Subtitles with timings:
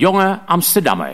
[0.00, 1.12] jonge Amsterdammer.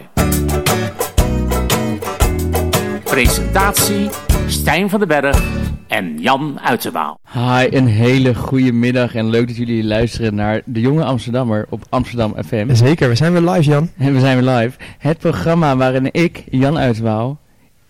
[3.04, 4.08] Presentatie
[4.46, 5.42] Stijn van den Berg
[5.86, 7.18] en Jan Uiterwaal.
[7.32, 11.82] Hi, een hele goede middag en leuk dat jullie luisteren naar De Jonge Amsterdammer op
[11.88, 12.74] Amsterdam FM.
[12.74, 13.90] Zeker, we zijn weer live, Jan.
[13.98, 14.78] En we zijn weer live.
[14.98, 17.38] Het programma waarin ik, Jan Uiterwaal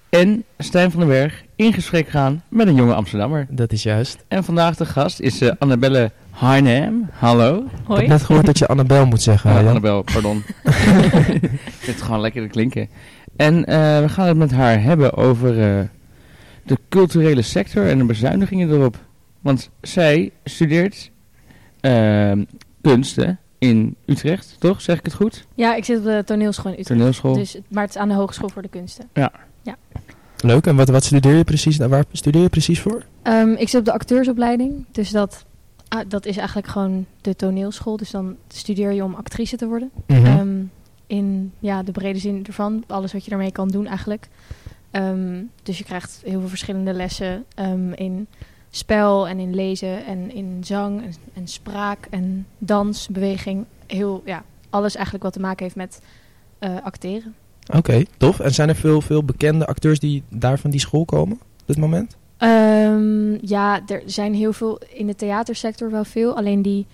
[0.08, 3.46] en Stijn van den Berg in gesprek gaan met een jonge Amsterdammer.
[3.50, 4.24] Dat is juist.
[4.28, 7.08] En vandaag de gast is uh, Annabelle Harnham.
[7.12, 7.64] Hallo.
[7.88, 9.50] Ik heb net gehoord dat je Annabel moet zeggen.
[9.50, 9.68] Oh, Jan.
[9.68, 10.42] Annabel, pardon.
[10.64, 12.88] Het zit gewoon lekker te klinken.
[13.36, 13.64] En uh,
[14.00, 15.84] we gaan het met haar hebben over uh,
[16.64, 18.96] de culturele sector en de bezuinigingen erop.
[19.40, 21.10] Want zij studeert
[21.80, 22.32] uh,
[22.80, 24.80] kunsten in Utrecht, toch?
[24.80, 25.46] Zeg ik het goed?
[25.54, 26.98] Ja, ik zit op de toneelschool in Utrecht.
[26.98, 27.34] Toneelschool.
[27.34, 29.08] Dus, maar het is aan de Hogeschool voor de Kunsten.
[29.12, 29.32] Ja.
[29.62, 29.76] ja.
[30.36, 31.76] Leuk, en wat, wat studeer je precies?
[31.76, 33.02] Waar studeer je precies voor?
[33.22, 35.45] Um, ik zit op de acteursopleiding, dus dat, ah,
[36.08, 37.96] dat is eigenlijk gewoon de toneelschool.
[37.96, 39.90] Dus dan studeer je om actrice te worden.
[40.06, 40.18] Mhm.
[40.18, 40.38] Mm -hmm.
[40.38, 40.70] um,
[41.06, 44.28] in ja, de brede zin ervan, alles wat je daarmee kan doen eigenlijk.
[44.92, 48.26] Um, dus je krijgt heel veel verschillende lessen um, in
[48.70, 53.64] spel en in lezen en in zang en, en spraak en dans, beweging.
[53.86, 56.00] Heel, ja, alles eigenlijk wat te maken heeft met
[56.60, 57.34] uh, acteren.
[57.66, 58.40] Oké, okay, tof.
[58.40, 61.76] En zijn er veel, veel bekende acteurs die daar van die school komen op dit
[61.76, 62.16] moment?
[62.38, 66.36] Um, ja, er zijn heel veel in de theatersector wel veel.
[66.36, 66.86] Alleen die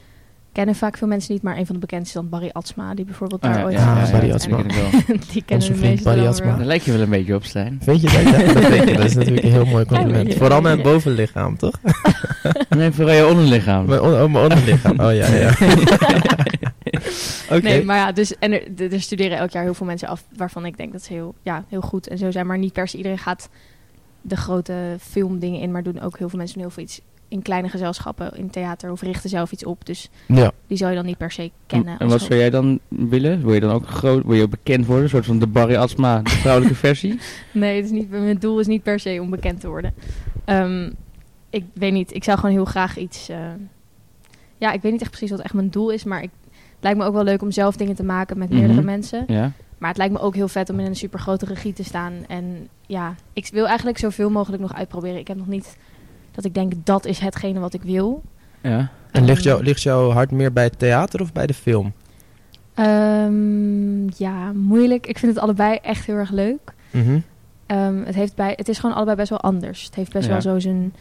[0.53, 1.43] kennen vaak veel mensen niet.
[1.43, 2.95] Maar een van de bekendste is dan Barry Atsma.
[2.95, 3.75] Die bijvoorbeeld daar ah, ooit...
[3.75, 4.57] Ja, ja, Barry Atsma.
[5.33, 6.57] die kennen Onze de vriend meeste Barry Atsma.
[6.57, 7.79] Daar lijk je wel een beetje op, Stijn.
[7.83, 8.23] Vind je dat?
[8.23, 8.97] Ja, dat, denk je.
[8.97, 10.35] dat is natuurlijk een heel mooi compliment.
[10.35, 11.75] Vooral mijn bovenlichaam, toch?
[12.69, 13.87] Nee, vooral je onderlichaam.
[13.87, 15.01] Mijn, on, oh, mijn onderlichaam.
[15.01, 15.51] Oh ja, ja.
[17.57, 17.63] Oké.
[17.63, 20.67] Nee, maar ja, dus, en er, er, studeren elk jaar heel veel mensen af waarvan
[20.67, 22.47] ik denk dat ze heel, ja, heel goed en zo zijn.
[22.47, 23.49] Maar niet per se iedereen gaat
[24.23, 27.01] de grote filmdingen in, maar doen ook heel veel mensen heel veel iets
[27.33, 29.87] in kleine gezelschappen, in theater of richten zelf iets op.
[29.87, 30.53] Dus ja.
[30.67, 31.99] die zou je dan niet per se kennen.
[31.99, 33.45] En wat zou jij dan willen?
[33.45, 35.05] Wil je dan ook groot, wil je ook bekend worden?
[35.05, 37.21] Een soort van de Barry Atsma, de vrouwelijke versie?
[37.53, 39.95] Nee, het is niet, mijn doel is niet per se om bekend te worden.
[40.47, 40.95] Um,
[41.51, 43.31] ik weet niet, ik zou gewoon heel graag iets...
[43.31, 43.37] Uh,
[44.59, 46.99] ja, ik weet niet echt precies wat echt mijn doel is, maar ik, het lijkt
[46.99, 48.87] me ook wel leuk om zelf dingen te maken met meerdere mm -hmm.
[48.87, 49.25] mensen.
[49.27, 49.53] Ja.
[49.83, 52.13] Maar het lijkt me ook heel vet om in een super grote regie te staan.
[52.29, 55.19] En ja, ik wil eigenlijk zoveel mogelijk nog uitproberen.
[55.19, 55.77] Ik heb nog niet
[56.31, 58.23] dat ik denk dat is hetgene wat ik wil.
[58.61, 58.91] Ja.
[59.11, 61.93] En ligt, jou, ligt jouw hart meer bij het theater of bij de film?
[62.75, 65.07] Um, ja, moeilijk.
[65.07, 66.75] Ik vind het allebei echt heel erg leuk.
[66.91, 67.25] Mm -hmm.
[67.79, 69.85] um, het, heeft bij, het is gewoon allebei best wel anders.
[69.85, 70.33] Het heeft best Ja.
[70.33, 70.95] wel zo zijn...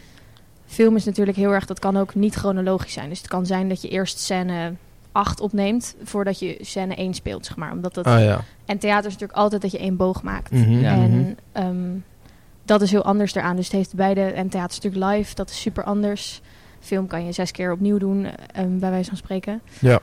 [0.66, 1.66] Film is natuurlijk heel erg...
[1.66, 3.08] Dat kan ook niet chronologisch zijn.
[3.08, 4.72] Dus het kan zijn dat je eerst scène
[5.12, 5.94] 8 opneemt...
[6.02, 7.72] voordat je scène 1 speelt, zeg maar.
[7.72, 8.40] Omdat dat, Ah ja.
[8.64, 10.50] En theater is natuurlijk altijd dat je één boog maakt.
[10.50, 10.80] Mm -hmm.
[10.80, 10.92] Ja.
[10.92, 12.04] En um,
[12.64, 13.56] dat is heel anders eraan.
[13.56, 14.20] Dus het heeft beide...
[14.20, 15.34] En theater is natuurlijk live.
[15.34, 16.40] Dat is super anders.
[16.80, 18.26] Film kan je zes keer opnieuw doen,
[18.58, 19.62] um, bij wijze van spreken.
[19.78, 20.00] Ja.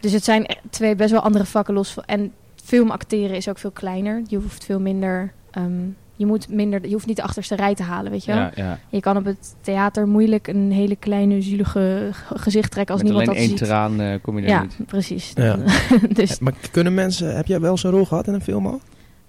[0.00, 1.92] Dus het zijn twee best wel andere vakken los.
[1.92, 4.22] Van, en film acteren is ook veel kleiner.
[4.28, 5.32] Je hoeft veel minder...
[5.58, 8.40] Um, je, moet minder, je hoeft niet de achterste rij te halen, weet je wel?
[8.40, 8.78] Ja, ja.
[8.88, 13.36] Je kan op het theater moeilijk een hele kleine, zielige gezicht trekken als Met niemand
[13.36, 13.68] alleen dat één ziet.
[13.68, 14.76] traan uh, kom je er Ja, niet.
[14.86, 15.32] precies.
[15.34, 15.56] Ja.
[16.14, 17.36] dus, Maar kunnen mensen...
[17.36, 18.80] Heb jij wel zo'n rol gehad in een film al?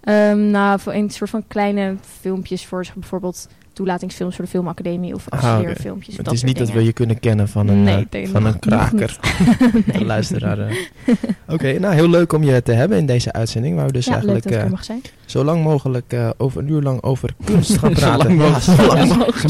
[0.07, 5.25] um, nou, voor een soort van kleine filmpjes voor bijvoorbeeld toelatingsfilms voor de filmacademie of
[5.29, 6.15] Ah, studeerfilmpjes.
[6.15, 8.45] Het dat is niet dat we je kunnen kennen van een, Nee, uh, nee, van
[8.45, 9.17] een kraker.
[9.85, 9.95] nee.
[9.95, 10.59] Een luisteraar.
[10.59, 10.75] uh.
[11.55, 13.75] Oké, nou heel leuk om je te hebben in deze uitzending.
[13.75, 15.01] Waar we dus ja, leuk eigenlijk dat ik uh, mag zijn.
[15.25, 18.61] zo lang mogelijk uh, over een uur lang over kunst gaan praten.
[18.61, 19.49] zo lang mogelijk.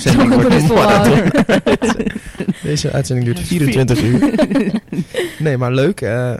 [0.00, 1.30] Zo lang wordt volhouden.
[2.62, 4.34] Deze uitzending duurt 24 uur.
[5.38, 6.00] Nee, maar leuk.
[6.00, 6.32] Uh,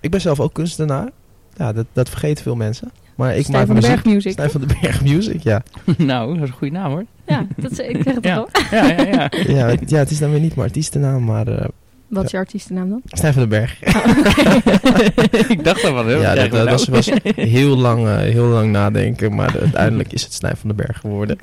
[0.00, 1.08] ik ben zelf ook kunstenaar.
[1.56, 2.90] Ja, dat, dat vergeten veel mensen.
[3.18, 4.02] Maar ik Stijn maak van de muziek.
[4.02, 4.32] Berg Music.
[4.32, 5.62] Stijn van de Berg Music, ja.
[5.96, 7.04] nou, dat is een goede naam hoor.
[7.26, 8.46] Ja, dat is, ik zeg het Ja.
[8.70, 9.28] Ja, ja, ja.
[9.56, 9.66] ja.
[9.66, 11.64] het- Ja, het is dan weer niet mijn artiestennaam, maar uh,
[12.08, 13.02] Wat is je artiestennaam dan?
[13.06, 13.80] Stijn van de Berg.
[15.48, 16.20] ik dacht dat wel heel.
[16.20, 20.56] Ja, dat, was, was heel, lang, uh, heel lang nadenken, maar uiteindelijk is het Stijn
[20.56, 21.36] van de Berg geworden.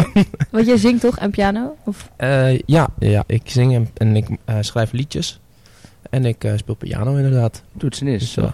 [0.51, 1.75] Want jij zingt toch en piano?
[1.85, 2.09] Of?
[2.19, 5.39] Uh, ja, ja, ik zing en, en ik uh, schrijf liedjes.
[6.09, 7.63] En ik uh, speel piano inderdaad.
[7.77, 8.35] Toetsenist.
[8.35, 8.51] Dus, uh,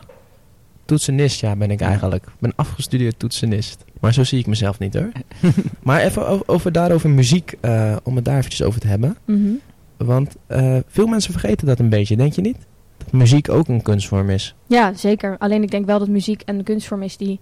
[0.92, 2.26] toetsenist, ja, ben ik eigenlijk.
[2.26, 3.84] Ik ben afgestudeerd toetsenist.
[4.00, 5.12] Maar zo zie ik mezelf niet hoor.
[5.84, 9.18] maar even over, over daarover muziek, uh, om het daar eventjes over te hebben.
[9.26, 9.60] Mm -hmm.
[10.08, 12.58] Want uh, veel mensen vergeten dat een beetje, denk je niet?
[12.98, 14.56] Dat muziek ook een kunstvorm is.
[14.68, 15.36] Ja, zeker.
[15.40, 17.40] Alleen ik denk wel dat muziek een kunstvorm is die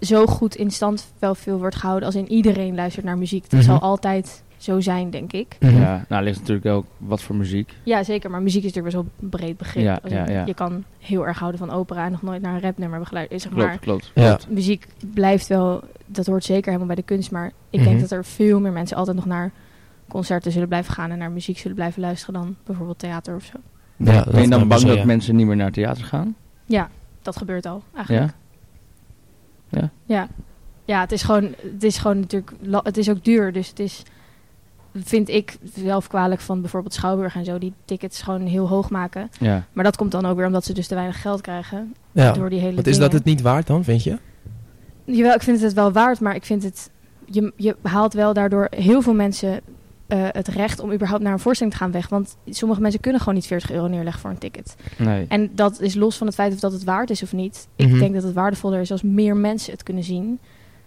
[0.00, 3.42] zo goed in stand wel veel wordt gehouden als in iedereen luistert naar muziek.
[3.50, 3.68] Dat Mhm.
[3.68, 5.56] zal altijd zo zijn, denk ik.
[5.60, 7.72] Ja, nou ligt natuurlijk ook wat voor muziek.
[7.82, 8.30] Ja, zeker.
[8.30, 9.84] Maar muziek is natuurlijk best wel een breed begrip.
[9.84, 10.46] Ja, ja, ja.
[10.46, 13.40] Je kan heel erg houden van opera en nog nooit naar een rapnummer hebben geluisterd.
[13.42, 14.10] Zeg Klopt, maar, klopt.
[14.14, 14.26] Ja.
[14.26, 14.50] klopt.
[14.50, 17.30] muziek blijft wel, dat hoort zeker helemaal bij de kunst.
[17.30, 17.88] Maar ik Mhm.
[17.88, 19.50] denk dat er veel meer mensen altijd nog naar
[20.08, 23.56] concerten zullen blijven gaan en naar muziek zullen blijven luisteren dan bijvoorbeeld theater of zo.
[23.96, 25.04] Ja, ben je dan bang dat ja.
[25.04, 26.36] mensen niet meer naar theater gaan?
[26.64, 26.90] Ja,
[27.22, 28.32] dat gebeurt al eigenlijk.
[29.70, 29.90] Ja?
[30.06, 30.28] Ja.
[30.84, 32.52] Ja, het is gewoon, het is gewoon natuurlijk,
[32.82, 33.52] het is ook duur.
[33.52, 34.02] Dus het is,
[35.04, 39.30] vind ik zelf kwalijk van bijvoorbeeld Schouwburg en zo, die tickets gewoon heel hoog maken.
[39.40, 39.64] Ja.
[39.72, 42.32] Maar dat komt dan ook weer omdat ze dus te weinig geld krijgen Ja.
[42.32, 44.18] door die hele Wat is dat het niet waard dan, vind je?
[45.04, 46.90] Jawel, ik vind het wel waard, maar ik vind het,
[47.24, 49.60] je, je haalt wel daardoor heel veel mensen
[50.06, 52.08] eh, het recht om überhaupt naar een voorstelling te gaan weg.
[52.08, 54.74] Want sommige mensen kunnen gewoon niet 40 euro neerleggen voor een ticket.
[54.98, 55.24] Nee.
[55.28, 57.68] En dat is los van het feit of dat het waard is of niet.
[57.76, 57.98] Ik Mhm.
[57.98, 60.38] denk dat het waardevoller is als meer mensen het kunnen zien.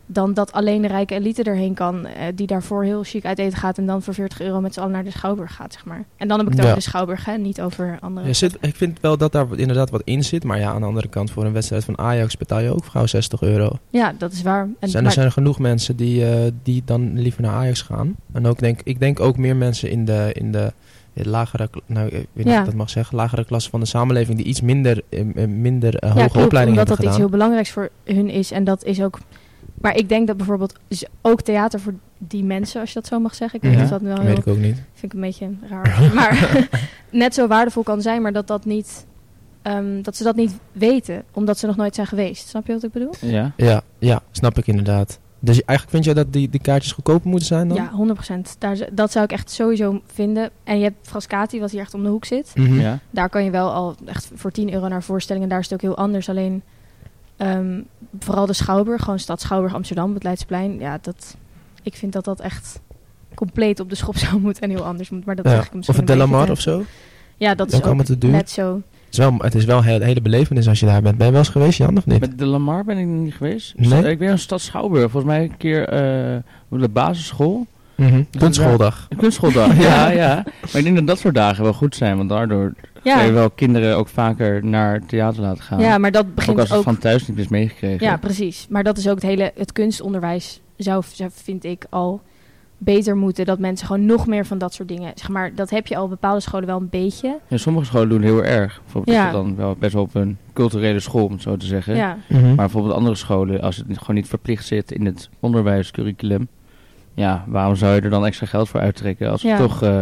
[0.06, 2.06] Dan dat alleen de rijke elite erheen kan.
[2.06, 3.78] eh, die daarvoor heel chic uit eten gaat.
[3.78, 6.04] En dan voor 40 euro met z'n allen naar de Schouwburg gaat, zeg maar.
[6.18, 6.68] En dan heb ik het Ja.
[6.70, 8.28] over de Schouwburg, hè, niet over andere.
[8.28, 10.44] Ja, zit, ik vind wel dat daar inderdaad wat in zit.
[10.44, 13.06] Maar ja, aan de andere kant, voor een wedstrijd van Ajax betaal je ook gauw
[13.06, 13.70] 60 euro.
[13.90, 14.70] Ja, dat is waar.
[14.80, 18.16] En, zijn, er zijn er genoeg mensen die, eh, die dan liever naar Ajax gaan.
[18.34, 20.72] En ook denk, ik denk ook meer mensen in de, in de,
[21.14, 22.54] lagere, nou, ik weet niet Ja.
[22.54, 25.94] of ik dat mag zeggen, lagere klasse van de samenleving die iets minder, eh, minder
[26.06, 27.20] hoge ja, klopt, opleiding omdat hebben dat iets gedaan.
[27.20, 28.52] heel belangrijks voor hun is.
[28.52, 29.20] En dat is ook...
[29.82, 30.74] Maar ik denk dat bijvoorbeeld
[31.22, 33.60] ook theater voor die mensen, als je dat zo mag zeggen.
[33.62, 34.36] Ik weet Ja, dat nou Dat heel...
[34.36, 34.76] weet ik ook niet.
[34.94, 36.02] Vind ik een beetje raar.
[36.16, 36.68] maar
[37.10, 39.06] net zo waardevol kan zijn, maar dat dat niet...
[39.62, 42.48] ehm, dat ze dat niet weten, omdat ze nog nooit zijn geweest.
[42.48, 43.14] Snap je wat ik bedoel?
[43.22, 43.52] Ja.
[43.58, 45.20] Ja, ja, snap ik inderdaad.
[45.44, 47.78] Dus eigenlijk vind jij dat die, die kaartjes goedkoper moeten zijn dan?
[47.78, 48.58] Ja, 100%.
[48.58, 50.50] Daar, dat zou ik echt sowieso vinden.
[50.64, 52.52] En je hebt Frascati, wat hier echt om de hoek zit.
[52.56, 52.80] Mhm.
[52.80, 53.00] Ja.
[53.10, 55.50] Daar kan je wel al echt voor 10 euro naar voorstellingen.
[55.50, 56.30] Daar is het ook heel anders.
[56.30, 56.62] Alleen
[57.48, 57.82] ehm,
[58.20, 60.80] vooral de Schouwburg, gewoon stad Schouwburg Amsterdam, het Leidsplein.
[60.80, 61.38] Ja, dat,
[61.84, 62.80] ik vind dat dat echt
[63.34, 65.26] compleet op de schop zou moeten en heel anders moet.
[65.26, 65.52] Maar dat Ja.
[65.52, 66.84] zeg ik Of misschien het een Delamar of zo?
[67.38, 68.32] Ja, dat is Ook te duur.
[68.32, 68.82] net zo.
[69.06, 71.18] Het is wel, het is wel een hele, hele belevenis als je daar bent.
[71.18, 72.20] Ben je wel eens geweest, Jan, of niet?
[72.20, 73.74] Met de Lamar ben ik niet geweest.
[73.78, 74.10] Nee?
[74.10, 75.12] Ik ben in stad Schouwburg.
[75.12, 76.38] Volgens mij een keer eh,
[76.70, 77.66] op de basisschool.
[77.96, 78.24] Mhm.
[78.38, 79.06] Kunstschooldag.
[79.10, 79.78] Een kunstschooldag.
[79.88, 80.36] ja, ja.
[80.62, 82.18] Maar ik denk dat dat soort dagen wel goed zijn.
[82.18, 85.80] Want daardoor Ja, kan je wel kinderen ook vaker naar theater laten gaan.
[85.80, 86.76] ja maar dat ook begint als ook...
[86.76, 88.06] het van thuis niet is meegekregen.
[88.08, 88.68] Ja, precies.
[88.70, 89.52] Maar dat is ook het hele...
[89.56, 92.22] Het kunstonderwijs zou, zou, vind ik, al
[92.78, 93.46] beter moeten.
[93.46, 95.12] Dat mensen gewoon nog meer van dat soort dingen...
[95.16, 97.38] Zeg maar, dat heb je al op bepaalde scholen wel een beetje.
[97.48, 98.82] Ja, sommige scholen doen het heel erg.
[98.84, 99.28] Bijvoorbeeld Ja.
[99.28, 101.96] is het dan wel best wel op een culturele school, om het zo te zeggen.
[101.96, 102.46] Ja, Mhm.
[102.48, 106.48] Maar bijvoorbeeld andere scholen, als het gewoon niet verplicht zit in het onderwijscurriculum,
[107.14, 109.32] ja, waarom zou je er dan extra geld voor uittrekken?
[109.32, 109.58] Als, het Ja.
[109.58, 110.02] toch, eh,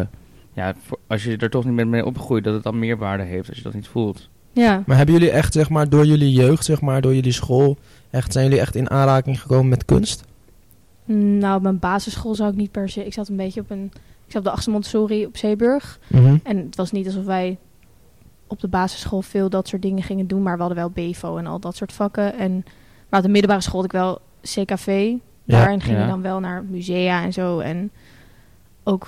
[0.59, 0.73] ja,
[1.07, 3.63] als je er toch niet mee opgegroeid, dat het dan meer waarde heeft als je
[3.63, 4.29] dat niet voelt.
[4.53, 4.83] ja.
[4.85, 7.77] Maar hebben jullie echt, zeg maar, door jullie jeugd, zeg maar, door jullie school,
[8.09, 10.23] echt, zijn jullie echt in aanraking gekomen met kunst?
[11.13, 13.05] Nou, op mijn basisschool zou ik niet per se...
[13.05, 13.91] Ik zat een beetje op een...
[14.25, 15.99] Ik zat op de achtste Montessori op Zeeburg.
[16.43, 17.57] En het was niet alsof wij
[18.47, 20.43] op de basisschool veel dat soort dingen gingen doen.
[20.43, 22.37] Maar we hadden wel BEVO en al dat soort vakken.
[22.37, 22.63] En
[23.09, 25.13] maar op de middelbare school had ik wel CKV.
[25.43, 26.03] Ja, Daarin ging ja.
[26.03, 27.59] je dan wel naar musea en zo.
[27.59, 27.91] En
[28.83, 29.07] ook...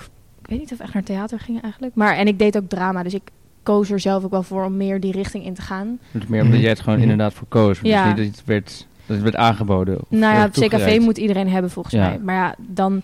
[0.52, 1.94] Ik weet niet of we echt naar theater gingen eigenlijk.
[1.94, 3.02] Maar, en ik deed ook drama.
[3.02, 3.22] Dus ik
[3.62, 5.98] koos er zelf ook wel voor om meer die richting in te gaan.
[6.10, 6.62] Het meer omdat Mhm.
[6.62, 7.10] jij het gewoon Mhm.
[7.10, 7.78] inderdaad voor koos.
[7.82, 8.00] Ja.
[8.02, 9.94] is niet dat het werd, dat het werd aangeboden.
[10.00, 12.08] Of Nou ja, CKV moet iedereen hebben volgens Ja.
[12.08, 12.18] mij.
[12.18, 13.02] Maar ja, dan...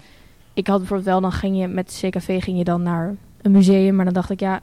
[0.54, 3.94] Ik had bijvoorbeeld wel, dan ging je met CKV ging je dan naar een museum.
[3.94, 4.60] Maar dan dacht ik, ja,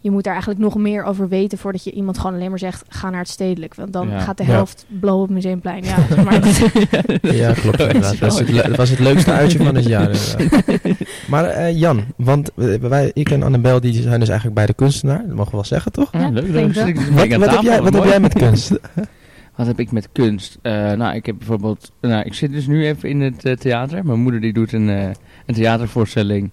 [0.00, 1.58] je moet daar eigenlijk nog meer over weten...
[1.58, 3.74] voordat je iemand gewoon alleen maar zegt, ga naar het stedelijk.
[3.74, 4.18] Want dan Ja.
[4.20, 4.50] gaat de Ja.
[4.50, 5.84] helft blow op het Museumplein.
[5.84, 6.48] Ja, maar
[7.34, 7.78] Ja, klopt.
[7.78, 10.10] Dat was, het, dat was het leukste uitje van het jaar.
[10.10, 10.96] inderdaad.
[11.28, 14.74] Maar eh, Jan, want eh, wij, ik en Annabel die zijn dus eigenlijk bij de
[14.74, 15.18] kunstenaar.
[15.26, 16.12] Dat mogen we wel zeggen, toch?
[16.12, 16.46] Ja, Ja, leuk.
[16.74, 17.34] leuk.
[17.36, 18.70] Wat, heb jij, wat heb jij met kunst?
[19.56, 20.58] Wat heb ik met kunst?
[20.62, 21.92] Eh, nou, ik heb bijvoorbeeld...
[22.00, 24.04] Nou, ik zit dus nu even in het theater.
[24.06, 25.04] Mijn moeder die doet een, eh,
[25.46, 26.50] een theatervoorstelling.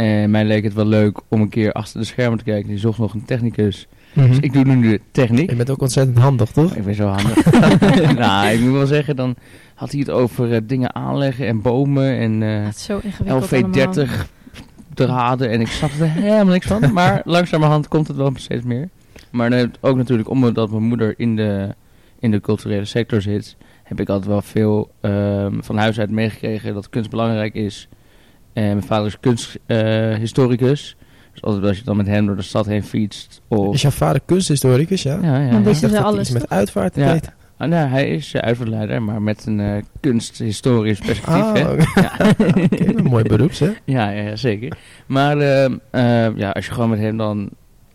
[0.00, 2.68] En mij leek het wel leuk om een keer achter de schermen te kijken.
[2.68, 3.86] Die zocht nog een technicus.
[4.12, 5.50] Dus ik doe nu de techniek.
[5.50, 6.74] Je bent ook ontzettend handig, toch?
[6.74, 7.50] Ik ben zo handig.
[8.18, 9.34] nou, ik moet wel zeggen, dan
[9.74, 14.06] had hij het over eh, dingen aanleggen en bomen en eh, zo ingewikkeld allemaal.
[14.06, 14.10] LV30
[14.94, 15.50] draden.
[15.50, 16.92] En ik snapte er helemaal niks van.
[16.92, 18.88] Maar langzamerhand komt het wel steeds meer.
[19.30, 21.74] Maar eh, ook natuurlijk omdat mijn moeder in de,
[22.18, 26.74] in de culturele sector zit, heb ik altijd wel veel ehm, van huis uit meegekregen
[26.74, 27.88] dat kunst belangrijk is.
[28.52, 30.96] En mijn vader is kunsthistoricus.
[31.32, 33.40] dus altijd als je dan met hem door de stad heen fietst.
[33.48, 35.18] Of, Is jouw vader kunsthistoricus, ja?
[35.22, 35.64] ja, ja, Dan ja.
[35.64, 37.12] wist- hij alles, met uitvaart Ja.
[37.12, 37.30] deed.
[37.56, 41.34] Ah, nou, hij is uh, uitvaartleider, maar met een eh, kunsthistorisch perspectief.
[41.42, 41.60] Ah, hè?
[42.00, 42.12] Ja.
[42.28, 43.66] Oké, een mooi beroep, hè?
[43.84, 44.76] Ja, ja, ja, zeker.
[45.06, 47.48] Maar ehm, eh, ja, als je gewoon met hem dan...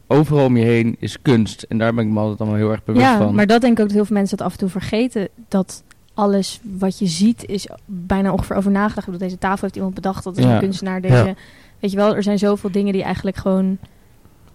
[0.08, 1.64] Overal om je heen is kunst.
[1.64, 3.36] En daar ben ik me altijd allemaal heel erg bewust Ja, van.
[3.36, 5.28] maar dat denk ik ook dat heel veel mensen dat af en toe vergeten.
[5.48, 5.84] Dat
[6.16, 9.08] alles wat je ziet is bijna ongeveer over nagedacht.
[9.08, 10.24] Ik bedoel, deze tafel heeft iemand bedacht.
[10.24, 10.54] Dat is Ja.
[10.54, 11.02] een kunstenaar.
[11.02, 11.34] Deze, Ja.
[11.80, 13.78] Weet je wel, er zijn zoveel dingen die eigenlijk gewoon...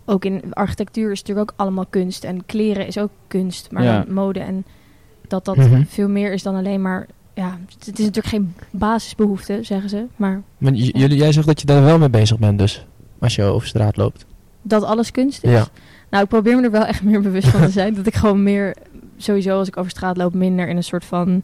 [0.05, 2.25] Ook in architectuur is natuurlijk ook allemaal kunst.
[2.25, 3.71] En kleren is ook kunst.
[3.71, 4.05] Maar Ja.
[4.09, 4.65] mode en
[5.29, 5.83] dat dat Mhm.
[5.89, 7.07] veel meer is dan alleen maar...
[7.35, 10.05] Ja, het is natuurlijk geen basisbehoefte, zeggen ze.
[10.17, 12.87] Maar jullie, jij zegt dat je daar wel mee bezig bent, dus.
[13.19, 14.25] Als je over straat loopt.
[14.63, 15.51] dat alles kunst is.
[15.51, 15.67] Ja.
[16.11, 17.95] Nou, ik probeer me er wel echt meer bewust van te zijn.
[17.95, 18.77] dat ik gewoon meer
[19.23, 21.43] sowieso als ik over straat loop minder in een soort van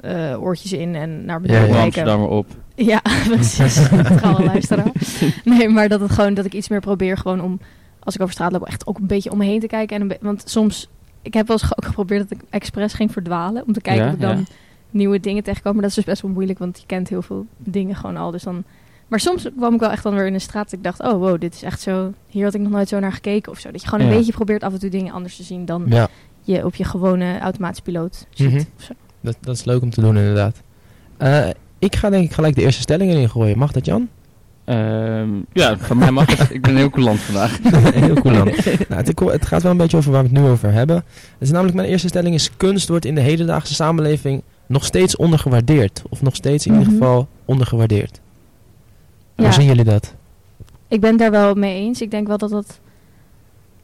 [0.00, 1.66] eh, oortjes in en naar Ja, beneden ja.
[1.66, 1.82] kijken.
[1.84, 2.46] Amsterdammer op.
[2.74, 3.88] Ja, precies.
[4.16, 4.92] Trouw luisteren.
[5.44, 7.60] Nee, maar dat het gewoon dat ik iets meer probeer gewoon om
[7.98, 10.02] als ik over straat loop echt ook een beetje om me heen te kijken en
[10.02, 10.88] een be- want soms
[11.22, 14.08] ik heb wel eens ook geprobeerd dat ik expres ging verdwalen om te kijken Ja,
[14.08, 14.44] of ik dan ja.
[14.90, 17.46] nieuwe dingen tegenkom, maar dat is dus best wel moeilijk want je kent heel veel
[17.58, 18.64] dingen gewoon al, dus dan
[19.08, 21.12] maar soms kwam ik wel echt dan weer in de straat dat ik dacht, oh
[21.12, 23.70] wow, dit is echt zo, hier had ik nog nooit zo naar gekeken of zo.
[23.70, 24.16] Dat je gewoon een Ja.
[24.18, 26.08] beetje probeert af en toe dingen anders te zien dan Ja,
[26.46, 28.50] je op je gewone automatische piloot ziet.
[28.50, 28.62] Mhm.
[29.20, 30.62] dat, dat is leuk om te doen inderdaad.
[31.16, 31.48] Eh,
[31.78, 33.58] ik ga denk ik gelijk de eerste stelling erin gooien.
[33.58, 34.08] Mag dat Jan?
[34.64, 36.50] Ehm, ja, van mij mag het.
[36.50, 37.58] Ik ben heel coulant vandaag.
[37.94, 38.50] Heel nou,
[38.88, 40.96] het, het gaat wel een beetje over waar we het nu over hebben.
[40.96, 41.04] Het
[41.38, 46.02] is namelijk mijn eerste stelling is kunst wordt in de hedendaagse samenleving nog steeds ondergewaardeerd.
[46.08, 46.96] Of nog steeds in ieder Mhm.
[46.98, 48.20] geval ondergewaardeerd.
[49.34, 49.44] Ja.
[49.44, 50.14] Hoe zien jullie dat?
[50.88, 52.00] Ik ben daar wel mee eens.
[52.00, 52.80] Ik denk wel dat dat.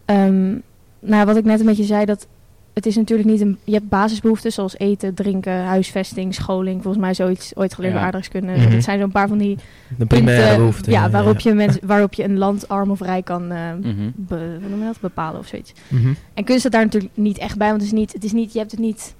[0.05, 0.55] ehm,
[1.01, 2.27] nou, wat ik net een beetje zei, dat
[2.75, 3.59] het is natuurlijk niet een.
[3.65, 6.83] Je hebt basisbehoeften zoals eten, drinken, huisvesting, scholing.
[6.83, 8.01] Volgens mij zoiets ooit geleerd Ja.
[8.01, 8.53] aardrijkskunde.
[8.53, 8.71] Mhm.
[8.71, 9.57] Dat zijn zo'n paar van die
[9.99, 10.93] De primaire punten, behoeften.
[10.93, 14.11] Ja, waarop, Je mens, waarop je een land arm of rijk kan eh, Mhm.
[14.15, 15.01] be- hoe noem je dat?
[15.01, 15.73] bepalen of zoiets.
[15.89, 16.13] Mhm.
[16.35, 18.53] En kunst staat daar natuurlijk niet echt bij, want het is niet, het is niet,
[18.53, 19.15] je hebt het niet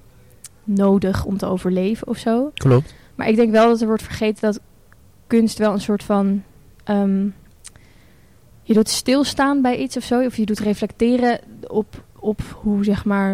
[0.63, 2.51] nodig om te overleven of zo.
[2.53, 2.93] Klopt.
[3.15, 4.59] Maar ik denk wel dat er wordt vergeten dat
[5.27, 6.43] kunst wel een soort van.
[6.83, 7.25] ehm,
[8.63, 10.25] je doet stilstaan bij iets of zo.
[10.25, 13.31] Of je doet reflecteren op, op hoe zeg maar.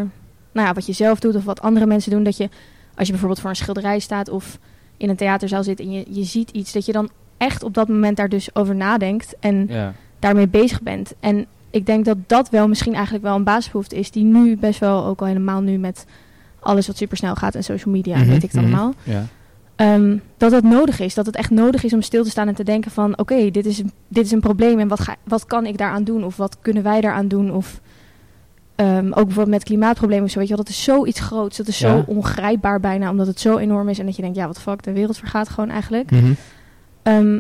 [0.52, 2.24] Nou ja, wat je zelf doet of wat andere mensen doen.
[2.24, 2.50] Dat je,
[2.96, 4.60] als je bijvoorbeeld voor een schilderij staat of
[4.98, 7.88] in een theaterzaal zit en je, je ziet iets, dat je dan echt op dat
[7.88, 9.94] moment daar dus over nadenkt en Ja.
[10.20, 11.14] daarmee bezig bent.
[11.20, 14.80] En ik denk dat dat wel misschien eigenlijk wel een basisbehoefte is, die nu best
[14.80, 16.06] wel, ook al helemaal nu met
[16.60, 18.64] alles wat supersnel gaat en social media, Mhm, weet ik het mhm.
[18.74, 18.94] allemaal.
[19.04, 19.26] Ja.
[19.76, 21.14] Ehm, dat het nodig is.
[21.14, 23.18] Dat het echt nodig is om stil te staan en te denken van...
[23.18, 26.24] oké, dit, is, dit is een probleem en wat, ga, wat kan ik daaraan doen?
[26.24, 27.52] Of wat kunnen wij daaraan doen?
[27.52, 27.82] Of
[28.80, 30.40] ehm, ook bijvoorbeeld met klimaatproblemen zo.
[30.40, 31.58] Weet je wel, dat is zoiets groots.
[31.58, 31.90] Dat is Ja.
[31.98, 34.00] zo ongrijpbaar bijna, omdat het zo enorm is.
[34.00, 36.12] En dat je denkt, ja, wat fuck, de wereld vergaat gewoon eigenlijk.
[36.12, 36.32] Mhm.
[37.04, 37.40] Ehm,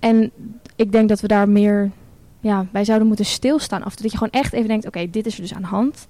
[0.00, 0.30] en
[0.76, 1.90] ik denk dat we daar meer...
[2.40, 3.94] Ja, wij zouden moeten stilstaan af.
[3.94, 6.06] Dat je gewoon echt even denkt, oké, dit is er dus aan de hand.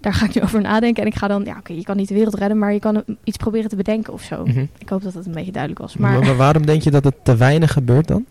[0.00, 1.02] Daar ga ik nu over nadenken.
[1.02, 2.58] En ik ga dan, ja, oké, je kan niet de wereld redden...
[2.58, 4.44] maar je kan iets proberen te bedenken of zo.
[4.44, 4.64] Mhm.
[4.78, 5.96] Ik hoop dat dat een beetje duidelijk was.
[5.96, 8.24] Maar, waarom denk je dat het te weinig gebeurt dan?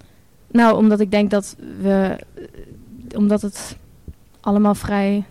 [0.51, 2.17] nou, omdat ik denk dat we,
[3.15, 3.77] omdat het
[4.41, 5.23] allemaal vrij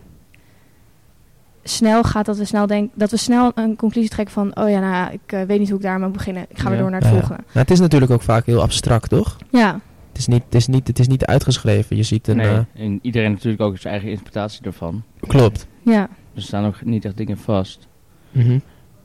[1.65, 4.81] snel gaat, dat we snel denken, dat we snel een conclusie trekken van, oh ja,
[4.81, 6.47] nou ja, ik eh, weet niet hoe ik daar moet beginnen.
[6.49, 6.81] Ik ga weer Ja.
[6.83, 7.15] door naar het Ja.
[7.17, 7.43] volgende.
[7.47, 9.37] Nou, het is natuurlijk ook vaak heel abstract, toch?
[9.51, 11.97] Ja, Het is niet, het is niet, het is niet uitgeschreven.
[11.97, 12.37] Je ziet een...
[12.37, 15.03] Nee, eh, en iedereen natuurlijk ook zijn eigen interpretatie ervan.
[15.27, 15.67] klopt.
[15.83, 16.09] ja.
[16.35, 17.87] Er staan ook niet echt dingen vast.
[18.31, 18.59] Mhm.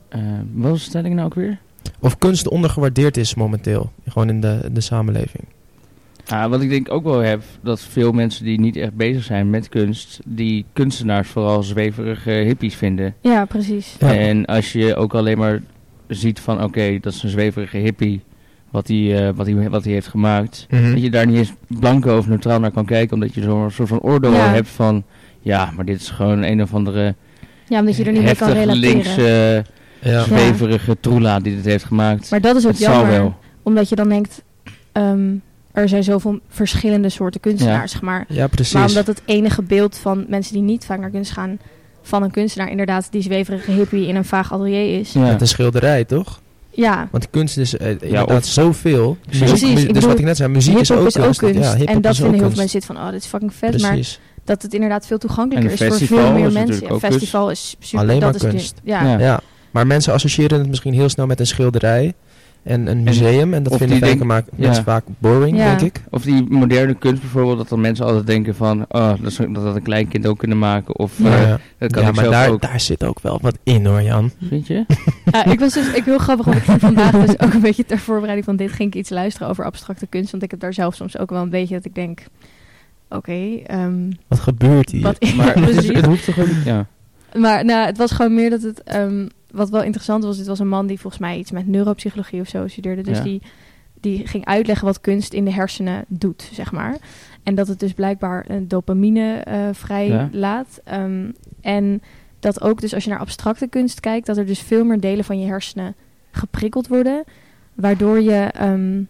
[0.09, 0.21] Eh,
[0.53, 1.59] wat was de stelling nou ook weer?
[1.99, 3.91] Of kunst ondergewaardeerd is momenteel.
[4.07, 5.43] Gewoon in de, de samenleving.
[6.27, 9.49] Ah, wat ik denk ook wel heb, dat veel mensen die niet echt bezig zijn
[9.49, 13.15] met kunst, die kunstenaars vooral zweverige hippies vinden.
[13.21, 13.95] Ja, precies.
[13.99, 14.13] Ja.
[14.15, 15.61] En als je ook alleen maar
[16.07, 18.21] ziet van, oké, dat is een zweverige hippie,
[18.69, 20.67] wat hij eh, wat hij wat hij heeft gemaakt.
[20.69, 20.91] Mhm.
[20.91, 23.89] Dat je daar niet eens blanco of neutraal naar kan kijken, omdat je zo'n soort
[23.89, 24.49] van oordeel Ja.
[24.53, 25.03] hebt van,
[25.39, 27.15] ja, maar dit is gewoon een of andere
[27.67, 28.77] Ja, omdat je er niet mee kan relateren.
[28.77, 29.65] linkse,
[30.01, 30.23] Ja.
[30.23, 32.31] zweverige troela die dit heeft gemaakt.
[32.31, 33.35] Maar dat is ook het jammer, wel.
[33.63, 34.43] omdat je dan denkt,
[34.91, 35.29] ehm,
[35.81, 38.25] er zijn zoveel verschillende soorten kunstenaars, zeg maar.
[38.29, 38.73] ja, precies.
[38.73, 41.59] Maar omdat het enige beeld van mensen die niet vaak naar kunst gaan,
[42.01, 45.13] van een kunstenaar inderdaad die zweverige hippie in een vaag atelier is.
[45.13, 45.19] Ja.
[45.19, 46.41] Met een schilderij, toch?
[46.71, 49.17] Ja, Want kunst is eh, inderdaad of- zoveel.
[49.21, 49.39] Precies.
[49.41, 51.39] Muziek- Precies, ik dus bedoel, wat ik net zei, muziek is ook is ook kunst.
[51.39, 51.59] kunst.
[51.59, 53.81] Ja, en dat is vinden heel veel mensen zitten van, oh, dit is fucking vet.
[53.81, 53.97] Maar
[54.43, 56.81] dat het inderdaad veel toegankelijker is voor veel meer is mensen.
[56.83, 57.05] Een kunst.
[57.05, 57.99] festival is super.
[57.99, 58.81] Alleen dat maar is kunst.
[58.83, 59.03] ja.
[59.03, 59.19] Ja.
[59.19, 59.39] Ja.
[59.71, 62.13] Maar mensen associëren het misschien heel snel met een schilderij
[62.63, 63.53] en een museum.
[63.53, 64.65] En dat of vinden die vaak, denk- maak- ja.
[64.65, 65.65] mensen vaak boring, Ja.
[65.75, 66.01] denk ik.
[66.09, 69.75] Of die moderne kunst bijvoorbeeld, dat dan mensen altijd denken van, oh, dat, dat had
[69.75, 70.97] een kleinkind ook kunnen maken.
[70.97, 71.43] Of Ja.
[71.43, 72.61] eh, dat kan Ja, ik maar zelf daar, ook.
[72.61, 74.31] daar zit ook wel wat in hoor, Jan.
[74.47, 74.85] Vind je?
[75.31, 77.85] Ja, ik was dus ik heel grappig, want ik ging vandaag dus ook een beetje
[77.85, 80.73] ter voorbereiding van dit ging ik iets luisteren over abstracte kunst, want ik heb daar
[80.73, 82.19] zelf soms ook wel een beetje dat ik denk,
[83.09, 85.01] oké, ehm, Wat gebeurt hier?
[85.01, 85.95] wat Maar het, is- precies.
[85.95, 86.63] het hoeft toch ook niet?
[86.65, 86.85] Ja.
[87.37, 88.83] Maar nou, het was gewoon meer dat het.
[88.83, 92.41] ehm, wat wel interessant was, dit was een man die volgens mij iets met neuropsychologie
[92.41, 93.01] of zo studeerde.
[93.01, 93.23] Dus Ja.
[93.23, 93.41] die,
[94.01, 96.97] die ging uitleggen wat kunst in de hersenen doet, zeg maar.
[97.43, 100.29] En dat het dus blijkbaar een dopamine eh vrij Ja.
[100.31, 100.81] laat.
[100.83, 102.01] Ehm, en
[102.39, 105.25] dat ook dus als je naar abstracte kunst kijkt, dat er dus veel meer delen
[105.25, 105.95] van je hersenen
[106.31, 107.23] geprikkeld worden.
[107.73, 108.35] Waardoor je.
[108.53, 109.01] ehm,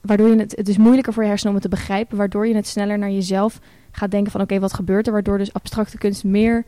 [0.00, 2.54] waardoor je het, het is moeilijker voor je hersenen om het te begrijpen, waardoor je
[2.54, 3.58] het sneller naar jezelf
[3.90, 5.12] gaat denken van oké, wat gebeurt er?
[5.12, 6.64] Waardoor dus abstracte kunst meer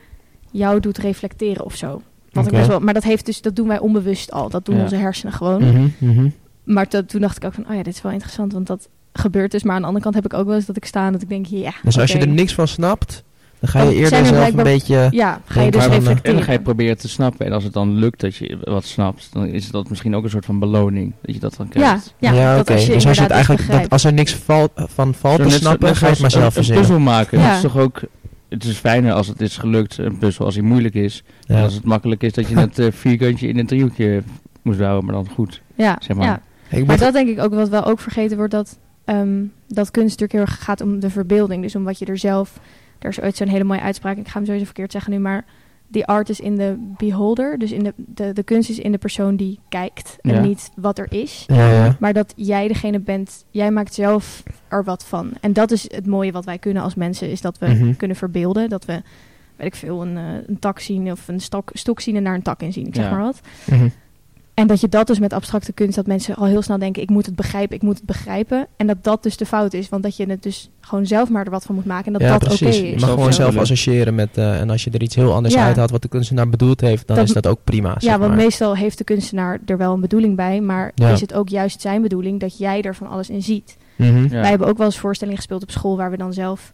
[0.51, 2.03] jou doet reflecteren of zo.
[2.35, 2.59] Wat ik Oké.
[2.59, 4.49] best wel, maar dat, heeft dus, dat doen wij onbewust al.
[4.49, 4.83] Dat doen Ja.
[4.83, 5.63] onze hersenen gewoon.
[5.65, 6.29] Mhm, mhm.
[6.65, 8.89] Maar dat, toen dacht ik ook van, oh ja, dit is wel interessant, want dat
[9.13, 9.63] gebeurt dus.
[9.63, 11.23] Maar aan de andere kant heb ik ook wel eens dat ik sta en dat
[11.23, 11.73] ik denk, ja.
[11.83, 13.23] Dus als je er niks van snapt,
[13.61, 15.09] Dan ga je eerder er zelf een beetje...
[15.11, 16.35] Ja, ga je dus eh, En reflecteren.
[16.37, 17.47] dan ga je proberen te snappen.
[17.47, 20.31] En als het dan lukt dat je wat snapt, dan is dat misschien ook een
[20.31, 21.13] soort van beloning.
[21.23, 22.15] Dat je dat dan krijgt.
[22.19, 22.75] ja, Ja, oké.
[22.75, 25.97] Dus als je het eigenlijk, dat, als er niks valt, van valt Zo te snappen,
[25.97, 26.83] ga je het maar zelf een, een verzinnen.
[26.85, 27.39] puzzel maken.
[27.39, 27.47] Ja.
[27.47, 28.01] Dat is toch ook...
[28.55, 31.23] Het is fijner als het is gelukt, een puzzel, als hij moeilijk is.
[31.47, 34.23] En als het makkelijk is dat je het eh, vierkantje in een driehoekje
[34.63, 35.63] moest houden, maar dan goed.
[35.75, 36.27] Ja, zeg maar.
[36.27, 36.43] ja.
[36.69, 40.21] Ik Maar dat denk ik ook wat wel ook vergeten wordt, dat, ehm, dat kunst
[40.21, 41.63] natuurlijk heel erg gaat om de verbeelding.
[41.63, 42.61] Dus om wat je er zelf...
[42.99, 45.45] Er is ooit zo'n hele mooie uitspraak, ik ga hem sowieso verkeerd zeggen nu, maar...
[45.91, 47.59] The art is in the beholder.
[47.59, 50.41] Dus in de, de, de kunst is in de persoon die kijkt en Ja.
[50.41, 51.45] niet wat er is.
[51.47, 51.97] ja, ja.
[52.01, 55.31] Maar dat jij degene bent, jij maakt zelf er wat van.
[55.41, 57.95] En dat is het mooie wat wij kunnen als mensen, is dat we Mhm.
[57.97, 58.69] kunnen verbeelden.
[58.69, 59.03] Dat we,
[59.57, 62.35] weet ik veel, een, eh, een tak zien of een stok, stok zien en daar
[62.35, 63.41] een tak in zien, ik zeg maar wat.
[63.67, 63.89] Mhm.
[64.55, 67.11] En dat je dat dus met abstracte kunst, dat mensen al heel snel denken, ik
[67.11, 68.67] moet het begrijpen, ik moet het begrijpen.
[68.77, 71.45] En dat dat dus de fout is, want dat je het dus gewoon zelf maar
[71.45, 72.81] er wat van moet maken en dat ja, dat oké precies.
[72.83, 72.91] is.
[72.91, 74.29] Je mag gewoon zelf associëren met...
[74.39, 75.65] eh, en als je er iets heel anders Ja.
[75.65, 77.95] uithaalt wat de kunstenaar bedoeld heeft, dan Dat- is dat ook prima.
[77.99, 78.43] Ja, want maar.
[78.45, 81.09] meestal heeft de kunstenaar er wel een bedoeling bij, maar Ja.
[81.11, 83.77] is het ook juist zijn bedoeling dat jij er van alles in ziet.
[83.97, 84.23] Mhm.
[84.23, 84.29] Ja.
[84.29, 86.73] Wij hebben ook wel eens voorstellingen gespeeld op school waar we dan zelf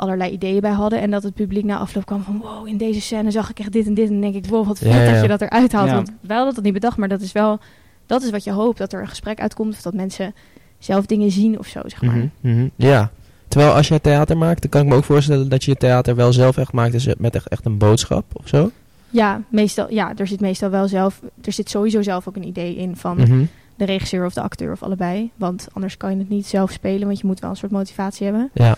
[0.00, 1.00] allerlei ideeën bij hadden.
[1.00, 3.72] En dat het publiek na afloop kwam van wow, in deze scène zag ik echt
[3.72, 4.06] dit en dit.
[4.06, 5.12] En dan denk ik, wow, wat vet Ja, ja.
[5.12, 5.88] dat je dat eruit haalt.
[5.88, 5.94] Ja.
[5.94, 7.58] Want wel dat het niet bedacht, maar dat is wel,
[8.06, 8.78] dat is wat je hoopt.
[8.78, 10.34] Dat er een gesprek uitkomt of dat mensen
[10.78, 12.16] zelf dingen zien of zo, zeg maar.
[12.16, 12.68] Mhm, mhm.
[12.76, 13.10] Ja.
[13.48, 16.14] Terwijl als jij theater maakt, dan kan ik me ook voorstellen dat je je theater
[16.14, 18.70] wel zelf echt maakt dus met echt, echt een boodschap of zo.
[19.10, 22.76] Ja, meestal, ja, er zit meestal wel zelf, er zit sowieso zelf ook een idee
[22.76, 23.44] in van Mhm.
[23.76, 25.30] de regisseur of de acteur of allebei.
[25.36, 28.24] Want anders kan je het niet zelf spelen, want je moet wel een soort motivatie
[28.26, 28.50] hebben.
[28.54, 28.76] Ja.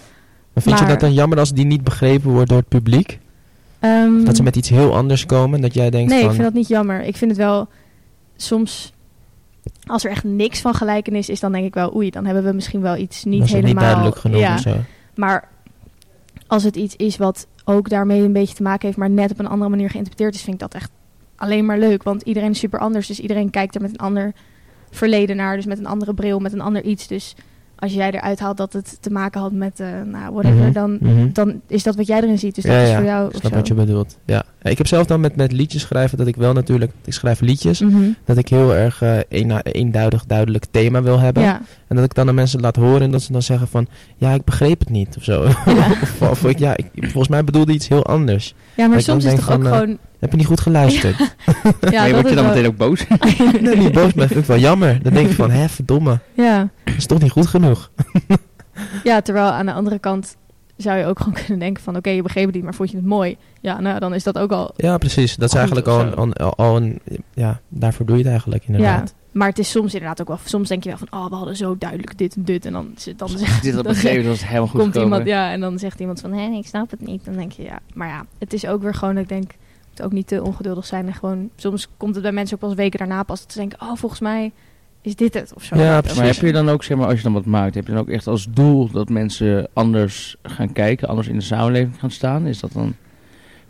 [0.53, 3.19] Maar vind je dat dan jammer als die niet begrepen wordt door het publiek?
[3.79, 6.29] Ehm, Dat ze met iets heel anders komen en dat jij denkt nee, van...
[6.29, 7.03] ik vind dat niet jammer.
[7.03, 7.69] Ik vind het wel
[8.37, 8.93] soms.
[9.87, 12.53] Als er echt niks van gelijkenis is, dan denk ik wel, oei, dan hebben we
[12.53, 13.67] misschien wel iets niet helemaal.
[13.67, 14.77] niet duidelijk genoeg ja, of zo.
[15.15, 15.49] maar
[16.47, 19.39] als het iets is wat ook daarmee een beetje te maken heeft, maar net op
[19.39, 20.91] een andere manier geïnterpreteerd is, vind ik dat echt
[21.37, 22.03] alleen maar leuk.
[22.03, 24.33] Want iedereen is super anders, dus iedereen kijkt er met een ander
[24.91, 27.07] verleden naar, dus met een andere bril, met een ander iets.
[27.07, 27.35] Dus
[27.83, 30.99] als jij eruit haalt dat het te maken had met, eh nou, whatever, Mhm, dan,
[31.01, 31.29] mhm.
[31.33, 32.55] dan is dat wat jij erin ziet.
[32.55, 33.29] Dus dat Ja, is ja, voor jou.
[33.29, 33.57] Ik snap zo.
[33.59, 34.19] wat je bedoelt.
[34.25, 34.45] Ja.
[34.63, 36.93] Ik heb zelf dan met, met liedjes schrijven dat ik wel natuurlijk...
[37.05, 37.81] Ik schrijf liedjes.
[37.81, 38.03] Mhm.
[38.25, 41.43] Dat ik heel erg eh een, eenduidig, duidelijk thema wil hebben.
[41.43, 43.87] Ja, En dat ik dan aan mensen laat horen en dat ze dan zeggen van...
[44.17, 45.43] Ja, ik begreep het niet of zo.
[46.03, 48.55] of, of ik, ja, ik, volgens mij bedoelde iets heel anders.
[48.77, 49.99] ja, maar soms is het toch ook van, eh, gewoon.
[50.23, 51.19] Heb je niet goed geluisterd?
[51.19, 51.25] Ja,
[51.81, 53.07] maar je dat wordt je dan wel- meteen ook boos.
[53.61, 55.03] nee, niet boos, maar vind ik wel jammer.
[55.03, 56.19] Dan denk ik van, hè, verdomme.
[56.35, 56.69] Ja.
[56.85, 57.91] Dat is toch niet goed genoeg.
[59.05, 60.37] ja, terwijl aan de andere kant
[60.77, 61.97] zou je ook gewoon kunnen denken van...
[61.97, 63.37] oké, je begreep het niet, maar vond je het mooi?
[63.61, 64.73] Ja, nou, dan is dat ook al...
[64.77, 65.37] Ja, precies.
[65.37, 67.01] Dat is eigenlijk al een, al, al een...
[67.35, 69.09] Ja, daarvoor doe je het eigenlijk inderdaad.
[69.17, 70.39] Ja, maar het is soms inderdaad ook wel...
[70.45, 72.67] Soms denk je wel van, oh, we hadden zo duidelijk dit en dit.
[72.67, 75.19] En dan, zit- dan, zegt- Dit dan begrepen, dat was helemaal goed komt gekomen.
[75.19, 75.31] iemand...
[75.37, 77.25] Ja, en dan zegt iemand van, hé, ik snap het niet.
[77.25, 77.79] Dan denk je, ja.
[77.95, 79.51] Maar ja, het is ook weer gewoon, dat ik denk...
[80.03, 81.07] Ook niet te ongeduldig zijn.
[81.07, 83.41] En gewoon, soms komt het bij mensen ook pas weken daarna pas...
[83.41, 84.53] dat ze denken, oh, volgens mij
[85.01, 85.77] is dit het of zo.
[85.77, 86.19] Ja, precies.
[86.19, 88.01] maar heb je dan ook, zeg maar, als je dan wat maakt, heb je dan
[88.01, 92.47] ook echt als doel dat mensen anders gaan kijken, anders in de samenleving gaan staan?
[92.47, 92.95] Is dat dan,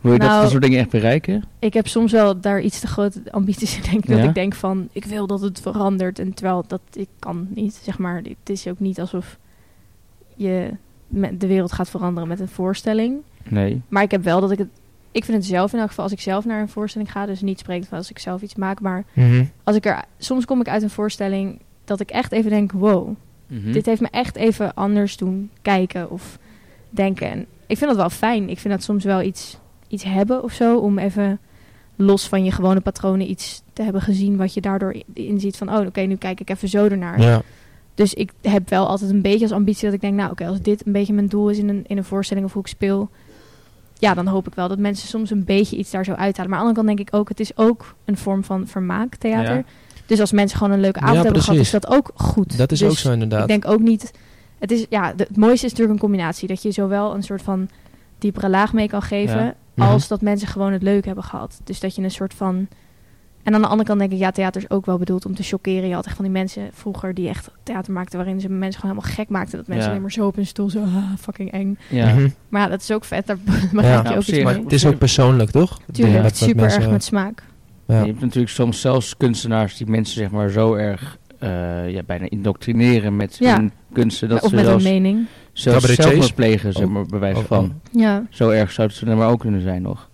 [0.01, 1.43] wil je dat, Nou, dat soort dingen echt bereiken?
[1.59, 4.15] Ik heb soms wel daar iets te grote ambities in, denk ik.
[4.15, 6.19] Dat ik denk van, ik wil dat het verandert.
[6.19, 8.15] En terwijl dat, ik kan niet, zeg maar.
[8.15, 9.37] Het is ook niet alsof
[10.35, 10.69] je
[11.07, 13.17] met de wereld gaat veranderen met een voorstelling.
[13.43, 13.81] Nee.
[13.87, 14.67] Maar ik heb wel dat ik het...
[15.13, 17.25] Ik vind het zelf in elk geval, als ik zelf naar een voorstelling ga...
[17.25, 18.79] dus niet spreken van als ik zelf iets maak...
[18.81, 19.43] maar Mhm.
[19.63, 20.03] als ik er...
[20.17, 22.71] Soms kom ik uit een voorstelling dat ik echt even denk...
[22.71, 23.15] wow,
[23.47, 23.71] Mhm.
[23.71, 26.37] dit heeft me echt even anders doen kijken of
[26.89, 27.29] denken.
[27.31, 28.49] En ik vind dat wel fijn.
[28.49, 30.77] Ik vind dat soms wel iets, iets hebben of zo.
[30.77, 31.39] Om even
[31.95, 34.37] los van je gewone patronen iets te hebben gezien.
[34.37, 35.73] Wat je daardoor inziet van...
[35.75, 37.21] oh, oké, nu kijk ik even zo ernaar.
[37.21, 37.41] Ja.
[37.95, 40.13] Dus ik heb wel altijd een beetje als ambitie dat ik denk...
[40.15, 42.53] nou, oké, als dit een beetje mijn doel is in een, in een voorstelling of
[42.53, 43.09] hoe ik speel...
[43.97, 46.49] ja, dan hoop ik wel dat mensen soms een beetje iets daar zo uithalen.
[46.49, 47.29] Maar aan de andere kant denk ik ook...
[47.29, 49.55] het is ook een vorm van vermaak, theater.
[49.55, 49.63] Ja.
[50.05, 51.59] Dus als mensen gewoon een leuke avond Ja, hebben gehad...
[51.59, 52.57] is dat ook goed.
[52.57, 53.41] Dat is Dus ook zo inderdaad.
[53.41, 54.11] ik denk ook niet.
[54.59, 56.47] Het, is, ja, de- het mooiste is natuurlijk een combinatie.
[56.47, 57.69] Dat je zowel een soort van
[58.19, 59.37] diepere laag mee kan geven.
[59.43, 59.55] Ja.
[59.75, 59.87] Mhm.
[59.87, 61.59] Als dat mensen gewoon het leuk hebben gehad.
[61.63, 62.67] Dus dat je een soort van.
[63.43, 65.43] En aan de andere kant denk ik, ja, theater is ook wel bedoeld om te
[65.43, 65.87] chockeren.
[65.87, 68.17] Je had echt van die mensen vroeger die echt theater maakten.
[68.17, 69.57] waarin ze mensen gewoon helemaal gek maakten.
[69.57, 69.89] Dat mensen Ja.
[69.89, 70.79] alleen maar zo op hun stoel zo.
[70.79, 71.77] ah, fucking eng.
[71.89, 72.13] Ja.
[72.13, 72.27] Mhm.
[72.49, 73.27] Maar ja, dat is ook vet.
[73.27, 73.37] Daar
[73.71, 74.43] je Ja, ook iets mee.
[74.43, 75.79] Maar het is ook persoonlijk, toch?
[75.91, 77.43] Tuurlijk, wat super erg met smaak.
[77.87, 77.99] Ja.
[77.99, 82.29] Je hebt natuurlijk soms zelfs kunstenaars die mensen zeg maar zo erg eh, ja, bijna
[82.29, 83.55] indoctrineren met Ja.
[83.55, 84.29] hun kunsten.
[84.29, 85.25] Dat of ze met een zelfs, mening.
[85.53, 86.91] zelfs zelfmoord plegen, zeg Oh.
[86.91, 87.73] maar, bij wijze Oh, van.
[87.91, 88.23] Ja.
[88.29, 90.09] Zo erg zou het er maar ook kunnen zijn nog.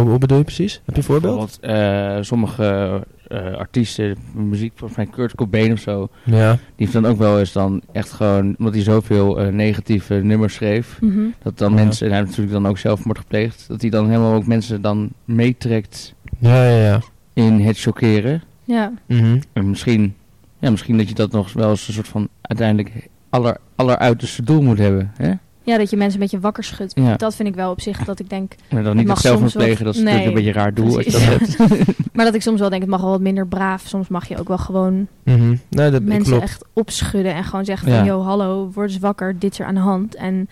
[0.00, 0.74] Hoe, hoe bedoel je precies?
[0.84, 1.58] Heb je een voorbeeld?
[1.60, 6.08] Bijvoorbeeld, eh, sommige eh, artiesten, muziek, volgens mij Kurt Cobain of zo.
[6.24, 6.52] Ja.
[6.52, 10.54] Die heeft dan ook wel eens dan echt gewoon, omdat hij zoveel eh, negatieve nummers
[10.54, 11.18] schreef, Mhm.
[11.42, 11.74] dat dan Ja.
[11.84, 14.80] mensen, en hij heeft natuurlijk dan ook zelfmoord gepleegd, dat hij dan helemaal ook mensen
[14.82, 17.00] dan meetrekt Ja, ja, ja.
[17.32, 18.42] in het chockeren.
[18.64, 18.92] Ja.
[19.06, 19.40] Mhm.
[19.52, 20.14] En misschien,
[20.58, 24.62] ja, misschien dat je dat nog wel eens een soort van uiteindelijk aller, alleruiterste doel
[24.62, 25.12] moet hebben.
[25.16, 25.32] Hè?
[25.66, 26.92] Ja, dat je mensen een beetje wakker schudt.
[26.94, 27.16] Ja.
[27.16, 28.52] Dat vind ik wel op zich dat ik denk...
[28.70, 30.96] Maar dan Het niet mag het plegen, dat is Nee, natuurlijk een beetje raar doel
[30.96, 31.56] als je dat hebt.
[32.12, 33.82] Maar dat ik soms wel denk, het mag wel wat minder braaf.
[33.86, 35.56] Soms mag je ook wel gewoon Mhm.
[35.68, 36.42] Nee, dat mensen klopt.
[36.42, 37.34] echt opschudden.
[37.34, 37.96] En gewoon zeggen Ja.
[37.98, 39.38] van, yo, hallo, word eens wakker.
[39.38, 40.14] Dit is er aan de hand.
[40.14, 40.48] En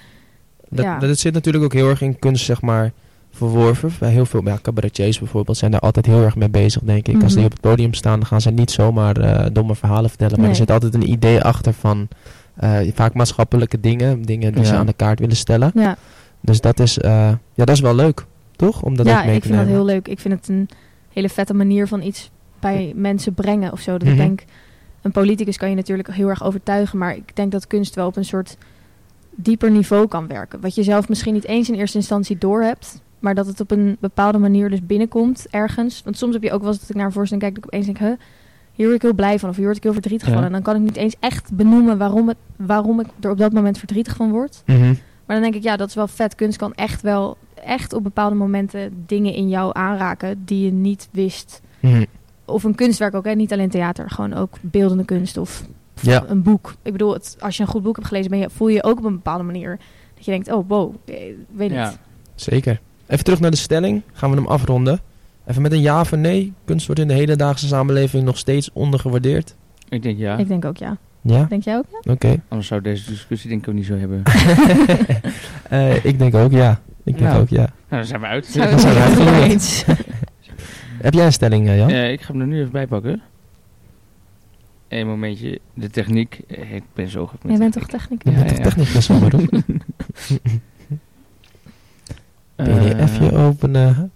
[0.69, 0.99] Dat, ja.
[0.99, 2.93] dat zit natuurlijk ook heel erg in kunst, zeg maar,
[3.35, 3.93] verworven.
[3.99, 7.15] Bij heel veel ja, cabaretiers bijvoorbeeld zijn daar altijd heel erg mee bezig, denk ik.
[7.15, 7.35] Als Mhm.
[7.35, 10.33] die op het podium staan, dan gaan ze niet zomaar eh, domme verhalen vertellen.
[10.33, 10.51] Maar Nee.
[10.51, 12.09] er zit altijd een idee achter van
[12.55, 14.23] eh, vaak maatschappelijke dingen.
[14.23, 15.71] Dingen die ze aan de kaart willen stellen.
[15.75, 15.97] ja,
[16.41, 17.11] Dus dat is, eh,
[17.55, 18.25] ja, dat is wel leuk,
[18.57, 18.83] toch?
[18.83, 20.09] Om dat ja mee ik vind dat heel leuk.
[20.09, 20.69] Ik vind het een
[21.13, 23.93] hele vette manier van iets bij mensen brengen of zo.
[23.93, 24.11] Dat Mhm.
[24.11, 24.45] ik denk,
[25.03, 26.99] een politicus kan je natuurlijk heel erg overtuigen.
[26.99, 28.57] Maar ik denk dat kunst wel op een soort
[29.37, 30.61] dieper niveau kan werken.
[30.61, 33.01] Wat je zelf misschien niet eens in eerste instantie doorhebt.
[33.25, 36.03] Maar dat het op een bepaalde manier dus binnenkomt ergens.
[36.05, 37.55] Want soms heb je ook wel eens dat ik naar een voorstelling kijk...
[37.57, 38.27] dat ik opeens denk, huh,
[38.73, 39.49] hier word ik heel blij van.
[39.49, 40.35] Of hier word ik heel verdrietig Ja.
[40.35, 40.45] van.
[40.45, 43.53] En dan kan ik niet eens echt benoemen waarom, het, waarom ik er op dat
[43.53, 44.63] moment verdrietig van word.
[44.67, 44.95] Mhm.
[45.27, 46.35] Maar dan denk ik, ja, dat is wel vet.
[46.35, 51.09] Kunst kan echt wel, echt op bepaalde momenten dingen in jou aanraken die je niet
[51.13, 51.61] wist.
[51.81, 52.05] Mhm.
[52.45, 53.33] Of een kunstwerk ook, hè?
[53.33, 55.65] niet alleen theater, gewoon ook beeldende kunst of
[56.01, 56.25] Ja.
[56.29, 56.75] een boek.
[56.83, 58.85] Ik bedoel, het, als je een goed boek hebt gelezen, ben je, voel je je
[58.85, 59.79] ook op een bepaalde manier
[60.15, 61.15] dat je denkt, oh wow, eh,
[61.57, 61.89] weet Ja.
[61.89, 61.99] niet.
[62.35, 62.81] Zeker.
[63.07, 64.03] Even terug naar de stelling.
[64.13, 65.01] Gaan we hem afronden.
[65.47, 66.53] Even met een ja of een nee.
[66.65, 69.55] Kunst wordt in de hedendaagse samenleving nog steeds ondergewaardeerd.
[69.89, 70.97] Ik denk ja, Ik denk ook ja.
[71.21, 71.45] Ja?
[71.49, 72.13] Denk jij ook ja?
[72.13, 72.43] Oké.
[72.49, 74.23] anders zou deze discussie denk ik ook niet zo hebben.
[75.69, 76.81] Eh, ik denk ook ja.
[77.05, 77.41] Ik denk Nou.
[77.43, 77.57] ook ja.
[77.63, 78.47] nou, dan zijn we uit.
[78.47, 79.87] Zijn we zijn er uit.
[81.07, 81.89] Heb jij een stelling, eh, Jan?
[81.91, 83.23] Eh, ik ga hem er nu even bij pakken.
[84.89, 85.59] Eén momentje.
[85.75, 86.39] De techniek.
[86.47, 88.23] Ik ben zo goed met Jij bent toch techniek.
[88.23, 88.49] technicus?
[88.51, 89.53] Je bent toch technicus van beroep?
[89.53, 89.75] Eh,
[92.57, 94.11] PDF-je openen.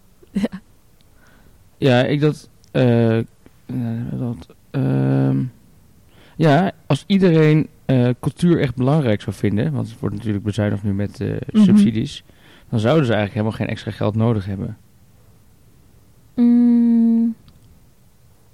[1.78, 2.48] Ja, ik dat...
[2.70, 3.24] eh, eh,
[4.12, 5.42] dat ehm,
[6.36, 9.72] ja, als iedereen eh, cultuur echt belangrijk zou vinden...
[9.72, 11.64] want het wordt natuurlijk bezuinigd nu met eh, Mhm.
[11.64, 12.24] subsidies...
[12.68, 14.76] dan zouden ze eigenlijk helemaal geen extra geld nodig hebben.
[16.34, 17.34] Mm,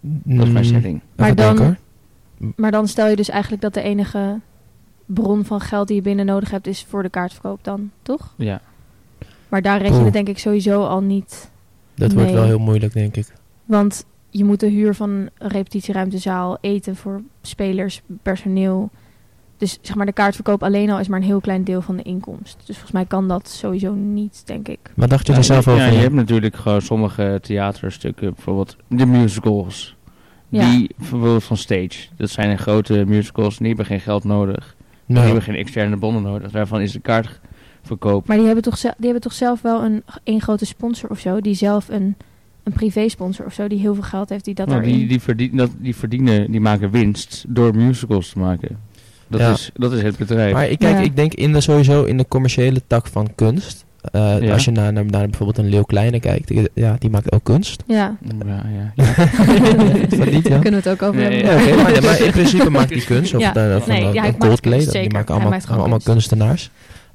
[0.01, 1.01] Dat is mijn stelling.
[1.17, 1.77] Maar dan-
[2.57, 4.41] maar dan stel je dus eigenlijk dat de enige
[5.07, 8.35] bron van geld die je binnen nodig hebt is voor de kaartverkoop dan, toch?
[8.37, 8.61] Ja.
[9.55, 10.05] Maar daar red je Oeh.
[10.05, 11.51] het denk ik sowieso al niet.
[11.95, 13.27] Dat wordt wel heel moeilijk, denk ik.
[13.65, 18.91] Want je moet de huur van een repetitieruimtezaal, eten voor spelers, personeel.
[19.57, 22.03] Dus zeg maar de kaartverkoop alleen al is maar een heel klein deel van de
[22.03, 22.57] inkomst.
[22.57, 24.79] Dus volgens mij kan dat sowieso niet, denk ik.
[24.95, 25.85] Wat dacht je Ja, er zelf ja, over?
[25.85, 26.01] je Jan?
[26.01, 29.97] hebt natuurlijk gewoon sommige theaterstukken, bijvoorbeeld de musicals.
[30.49, 30.71] Ja.
[30.71, 32.09] Die bijvoorbeeld van stage.
[32.17, 34.75] Dat zijn grote musicals, die hebben geen geld nodig.
[35.07, 36.51] Die Nou, hebben geen externe bonnen nodig.
[36.51, 37.01] Daarvan is de
[37.89, 38.27] kaartverkoop.
[38.27, 41.19] Maar die hebben toch, ze- die hebben toch zelf wel een, een grote sponsor of
[41.19, 42.17] zo, die zelf een,
[42.63, 45.21] een privé sponsor of zo, die heel veel geld heeft, die dat Nou, die, die,
[45.21, 48.79] verdien, dat, die verdienen, die maken winst door musicals te maken.
[49.29, 49.53] Dat, Ja.
[49.53, 50.53] is, dat is het bedrijf.
[50.53, 51.03] Maar ik, kijk, Ja.
[51.03, 53.85] ik denk in de, sowieso in de commerciële tak van kunst.
[54.13, 54.53] eh, Ja.
[54.53, 56.49] Als je naar, naar, naar bijvoorbeeld een Leeuw Kleine kijkt.
[56.49, 57.83] die- Ja, die maakt ook kunst.
[57.87, 58.17] Ja,
[58.47, 59.05] ja, ja.
[60.31, 60.59] Niet, ja?
[60.59, 61.77] kunnen we het ook over Nee, hebben.
[61.77, 63.35] Ja, maar, maar in principe maakt die kunst.
[63.35, 65.89] Of Ja, dan, of nee, een, ja, een maakt Coldplay, kunst, die maken allemaal, allemaal
[65.89, 66.05] kunst.
[66.07, 66.71] kunstenaars.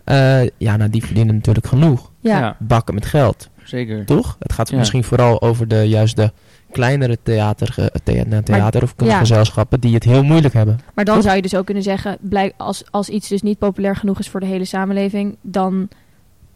[0.10, 2.12] Eh, ja, nou die verdienen natuurlijk genoeg.
[2.20, 2.40] Ja.
[2.40, 4.06] Ja, Bakken met geld, zeker.
[4.06, 4.36] toch?
[4.40, 4.78] Het gaat Ja.
[4.78, 6.32] misschien vooral over de juist de
[6.72, 8.96] kleinere theater, eh, thea- nou, theater of ja.
[8.96, 10.80] kunstgezelschappen die het heel moeilijk hebben.
[10.96, 11.24] Maar dan Toch?
[11.24, 14.30] zou je dus ook kunnen zeggen, blijk, als, als iets dus niet populair genoeg is
[14.30, 15.88] voor de hele samenleving, dan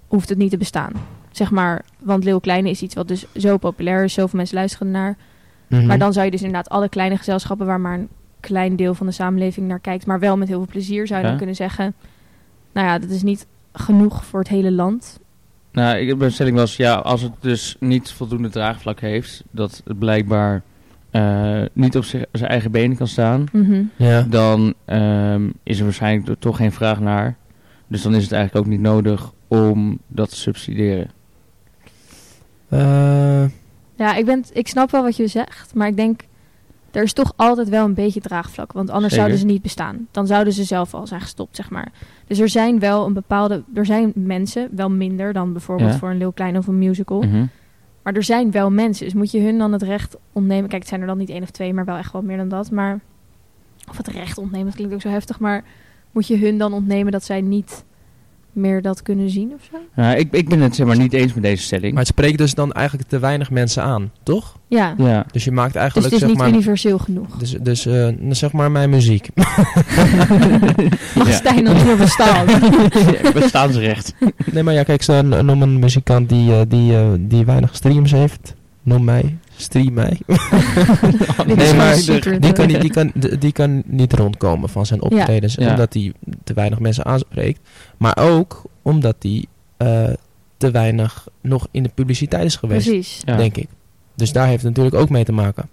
[0.08, 0.92] hoeft het niet te bestaan.
[1.32, 4.92] Zeg maar, want Leeuw Kleine is iets wat dus zo populair is, zoveel mensen luisteren
[4.92, 5.16] naar.
[5.68, 5.86] Mhm.
[5.86, 9.06] Maar dan zou je dus inderdaad alle kleine gezelschappen waar maar een klein deel van
[9.06, 11.30] de samenleving naar kijkt, maar wel met heel veel plezier, zou je Ja.
[11.30, 11.94] dan kunnen zeggen,
[12.74, 15.20] nou ja, dat is niet genoeg voor het hele land.
[15.72, 20.00] Nou, ik een stelling was, ja, als het dus niet voldoende draagvlak heeft, dat het
[20.00, 20.62] blijkbaar
[21.12, 23.82] eh, niet op zich- zijn eigen benen kan staan, Mhm.
[23.96, 24.22] ja.
[24.22, 27.36] dan ehm, is er waarschijnlijk toch geen vraag naar.
[27.88, 31.10] Dus dan is het eigenlijk ook niet nodig om dat te subsidiëren.
[32.70, 33.44] Eh,
[33.96, 36.22] Ja, ik, ben, ik snap wel wat je zegt, maar ik denk,
[36.96, 38.72] er is toch altijd wel een beetje draagvlak.
[38.72, 39.18] Want anders Zeker.
[39.18, 40.08] zouden ze niet bestaan.
[40.12, 41.92] Dan zouden ze zelf al zijn gestopt, zeg maar.
[42.28, 45.98] Dus er zijn wel een bepaalde, er zijn mensen, wel minder dan bijvoorbeeld Ja.
[45.98, 47.22] voor een Leeuw Klein of een musical.
[47.22, 47.46] Mhm.
[48.04, 50.70] Maar er zijn wel mensen, dus moet je hun dan het recht ontnemen.
[50.70, 52.48] Kijk, het zijn er dan niet één of twee, maar wel echt wel meer dan
[52.50, 52.72] dat.
[52.72, 53.00] Maar,
[53.90, 55.40] of het recht ontnemen, dat klinkt ook zo heftig.
[55.40, 55.64] Maar
[56.12, 57.84] moet je hun dan ontnemen dat zij niet
[58.54, 59.78] meer dat kunnen zien of zo.
[59.96, 61.92] Nou, ik, ik ben het zeg maar niet eens met deze stelling.
[61.92, 64.58] Maar het spreekt dus dan eigenlijk te weinig mensen aan, toch?
[64.68, 65.26] Ja, ja.
[65.32, 66.50] Dus je maakt dus eigenlijk het is zeg niet maar...
[66.50, 67.38] universeel genoeg.
[67.38, 69.28] Dus, dus eh, zeg maar mijn muziek.
[71.16, 71.32] Mag Ja.
[71.34, 72.46] Stijn dan weer bestaan?
[73.34, 74.14] Bestaansrecht.
[74.52, 78.12] nee, maar ja, kijk, n- noem een muzikant die, eh, die, eh, die weinig streams
[78.12, 78.54] heeft.
[78.84, 79.38] Noem mij.
[79.56, 80.20] Stream mij.
[81.46, 81.96] Nee, maar
[82.40, 85.56] Die kan, niet, die, kan, die kan niet rondkomen van zijn optredens.
[85.56, 85.70] Ja.
[85.70, 86.14] Omdat hij
[86.44, 87.60] te weinig mensen aanspreekt.
[87.98, 89.46] Maar ook omdat hij
[89.78, 90.14] eh,
[90.58, 92.88] te weinig nog in de publiciteit is geweest.
[92.88, 93.22] Precies.
[93.26, 93.36] Ja.
[93.36, 93.68] Denk ik.
[94.16, 95.70] Dus daar heeft het natuurlijk ook mee te maken.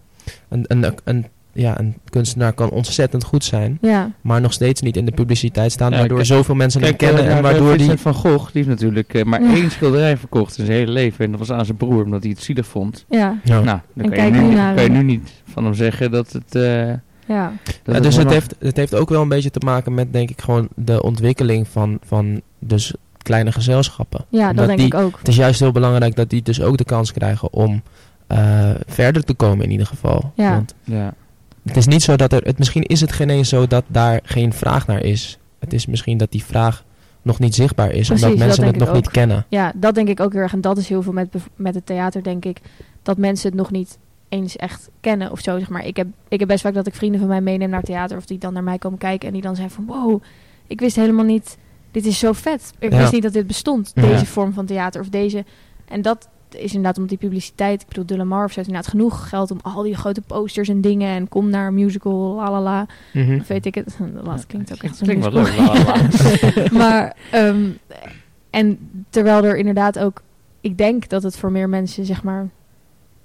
[0.49, 3.79] Een, een, een, ja, een kunstenaar kan ontzettend goed zijn.
[3.81, 5.91] Ja, Maar nog steeds niet in de publiciteit staan.
[5.91, 7.21] Ja, waardoor kijk- zoveel mensen hem Kijk, kennen.
[7.31, 7.97] eh, en naar, waardoor eh, die...
[7.97, 9.55] Van Gogh, die heeft natuurlijk eh, maar Ja.
[9.55, 11.25] één schilderij verkocht in zijn hele leven.
[11.25, 13.05] En dat was aan zijn broer, omdat hij het zielig vond.
[13.09, 13.61] ja, Ja.
[13.61, 14.99] Nou, dan En kan je, kijk nu, nu niet- naar kan je hem.
[15.07, 16.55] nu niet van hem zeggen dat het...
[16.55, 16.87] eh,
[17.27, 17.53] ja.
[17.83, 20.31] dat Ja, dus het heeft, het heeft ook wel een beetje te maken met, denk
[20.31, 24.25] ik, gewoon de ontwikkeling van, van dus kleine gezelschappen.
[24.29, 25.19] Ja, dat denk die- ik ook.
[25.19, 27.83] Het is juist heel belangrijk dat die dus ook de kans krijgen om
[28.27, 30.33] eh, verder te komen in ieder geval.
[30.35, 30.51] Ja.
[30.55, 31.15] Want Ja.
[31.70, 34.20] Het is niet zo dat er, het, misschien is het geen eens zo dat daar
[34.22, 35.38] geen vraag naar is.
[35.59, 36.85] Het is misschien dat die vraag
[37.22, 39.46] nog niet zichtbaar is, Precies, omdat dat mensen het nog niet kennen.
[39.48, 40.52] Ja, dat denk ik ook heel erg.
[40.52, 42.61] En dat is heel veel met, met het theater, denk ik.
[43.02, 45.87] Dat mensen het nog niet eens echt kennen of zo, zeg maar.
[45.87, 48.16] Ik heb, ik heb best vaak dat ik vrienden van mij meeneem naar theater...
[48.16, 49.87] of die dan naar mij komen kijken en die dan zeggen van...
[49.87, 50.22] wow,
[50.66, 51.59] ik wist helemaal niet...
[51.90, 52.72] dit is zo vet.
[52.78, 52.98] Ik Ja.
[52.98, 54.02] wist niet dat dit bestond, Ja.
[54.02, 55.44] deze vorm van theater of deze...
[55.88, 57.83] En dat is inderdaad om die publiciteit...
[57.83, 59.51] Ik bedoel, De La Mar of zo heeft inderdaad genoeg geld...
[59.51, 61.09] om al die grote posters en dingen...
[61.09, 62.87] en kom naar een musical, la la la.
[63.13, 63.41] Mhm.
[63.41, 63.97] Of weet ik het.
[64.25, 65.57] Dat klinkt ook echt zo Klinkt wel leuk.
[65.57, 65.99] la, la, la.
[66.83, 67.69] maar, ehm,
[68.51, 68.79] en
[69.11, 70.23] terwijl er inderdaad ook,
[70.61, 72.49] ik denk dat het voor meer mensen, zeg maar,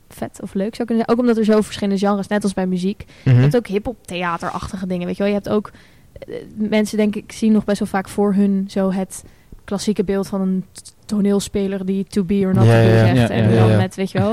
[0.10, 1.18] vet of leuk zou kunnen zijn.
[1.18, 3.06] Ook omdat er zo verschillende genres, net als bij muziek.
[3.24, 3.36] Mhm.
[3.36, 5.32] Je hebt ook hip-hop theaterachtige dingen, weet je wel.
[5.32, 5.72] Je hebt ook,
[6.20, 9.24] eh, mensen denk ik zien nog best wel vaak voor hun zo het
[9.66, 10.64] klassieke beeld van een
[11.06, 13.18] toneelspeler die to be or not Ja, to be ja, zegt.
[13.18, 13.78] ja, en ja, dan ja.
[13.78, 14.32] met, weet je wel,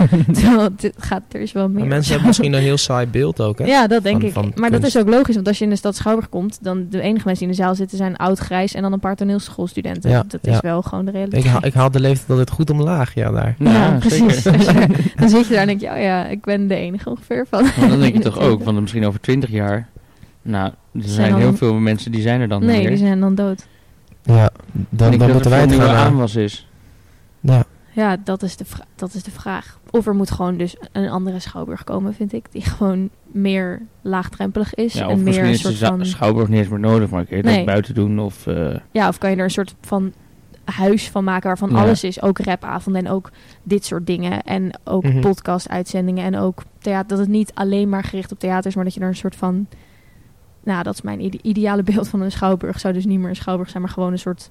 [0.76, 1.78] dit gaat, er is wel meer.
[1.78, 3.64] Maar mensen hebben misschien een heel saai beeld ook, hè?
[3.64, 4.32] Ja, dat denk van- ik.
[4.32, 6.86] van maar dat is ook logisch, want als je in de stad Schouwburg komt, dan
[6.90, 9.16] de enige mensen die in de zaal zitten zijn oud grijs en dan een paar
[9.16, 10.10] toneelschoolstudenten.
[10.10, 10.52] Ja, dat ja.
[10.52, 11.44] is wel gewoon de realiteit.
[11.44, 13.54] Ik, haal, ik haal de leeftijd altijd goed omlaag, ja, daar.
[13.58, 14.42] Ja, ja, precies.
[15.20, 17.62] dan zit je daar en denk je, oh ja, ik ben de enige ongeveer van.
[17.78, 19.88] Maar dan denk je toch ook, want misschien over twintig jaar...
[20.44, 22.88] Nou, er zijn heel veel mensen die zijn er dan niet Nee, meer.
[22.88, 23.66] die zijn dan dood.
[24.22, 25.78] Ja, dan, dan moeten dat wij er het gaan...
[25.86, 26.68] nieuwe aanwas is.
[27.40, 27.64] ja.
[27.94, 29.78] Ja, dat is, de dat is de vraag.
[29.90, 32.46] Of er moet gewoon dus een andere Schouwburg komen, vind ik.
[32.52, 34.92] Die gewoon meer laagdrempelig is.
[34.92, 36.06] Ja, of en meer misschien een is de soort van...
[36.06, 37.64] schouwburg niet eens meer nodig, maar kun je het Nee.
[37.64, 38.18] buiten doen.
[38.18, 40.12] Of, eh, Ja, of kan je er een soort van
[40.64, 41.76] huis van maken waarvan Ja.
[41.82, 42.22] alles is.
[42.22, 43.30] Ook rapavonden en ook
[43.62, 44.42] dit soort dingen.
[44.42, 45.20] En ook Mhm.
[45.20, 47.08] podcast-uitzendingen en ook theater.
[47.08, 49.36] Dat het niet alleen maar gericht op theater is, maar dat je er een soort
[49.36, 49.66] van...
[50.64, 52.80] Nou, dat is mijn ide- ideale beeld van een schouwburg.
[52.80, 54.50] Zou dus niet meer een schouwburg zijn, maar gewoon een soort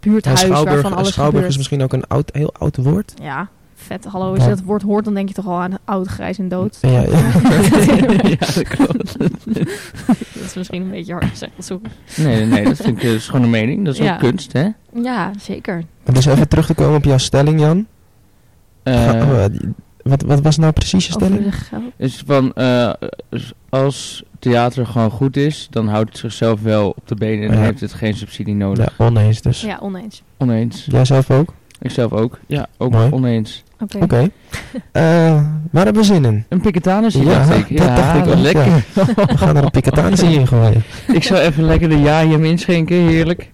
[0.00, 3.14] buurthuis Schouwburg, waarvan alles Schouwburg is misschien ook een oud, heel oud woord.
[3.22, 4.04] Ja, vet.
[4.04, 6.48] Hallo, als je dat woord hoort, dan denk je toch al aan oud, grijs en
[6.48, 6.78] dood.
[6.80, 7.00] Ja, ja.
[8.28, 9.18] ja, dat klopt.
[9.18, 11.52] dat is misschien een beetje hard gezegd.
[11.58, 11.82] sorry.
[12.16, 13.84] Nee, nee, nee, dat vind ik eh, is gewoon een mening.
[13.84, 14.12] Dat is Ja.
[14.14, 14.68] ook kunst, hè?
[14.94, 15.84] Ja, zeker.
[16.12, 17.86] Dus even terug te komen op jouw stelling, Jan.
[18.82, 21.52] Die- wat, wat was nou precies je stelling?
[21.96, 22.92] is van, eh,
[23.68, 27.62] als theater gewoon goed is, dan houdt het zichzelf wel op de benen en Ja.
[27.64, 28.94] heeft het geen subsidie nodig.
[28.98, 29.60] Ja, oneens dus.
[29.60, 30.22] Ja, oneens.
[30.38, 30.86] Oneens.
[30.90, 31.54] Jij zelf ook?
[31.80, 32.38] Ik zelf ook.
[32.46, 33.10] Ja, ook Mooi.
[33.10, 33.62] oneens.
[34.00, 34.28] Oké.
[34.92, 35.02] Eh,
[35.70, 36.44] waar hebben we zin in?
[36.48, 37.76] Een Piketanis, Ja, dacht ik.
[37.78, 38.84] dat Ja, dacht ik ook, lekker.
[39.26, 40.82] We gaan er een piketanissie in gooien.
[41.12, 43.50] ik zou even lekker de Jajem inschenken, heerlijk.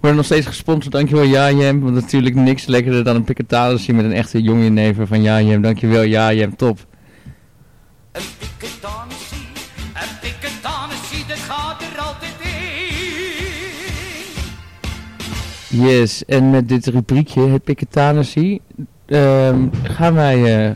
[0.00, 1.80] Worden nog steeds gesponsord, dankjewel Jajem.
[1.80, 5.62] Want natuurlijk niks lekkerder dan een Piketanissie met een echte jonge neven van Jajem.
[5.62, 6.86] Dankjewel Jajem, top.
[8.12, 8.22] Een
[9.94, 10.16] een
[11.28, 12.34] dat gaat er altijd
[15.70, 15.82] in.
[15.82, 18.60] Yes, en met dit rubriekje, het Piketanissie,
[19.06, 20.74] ehm, gaan wij eh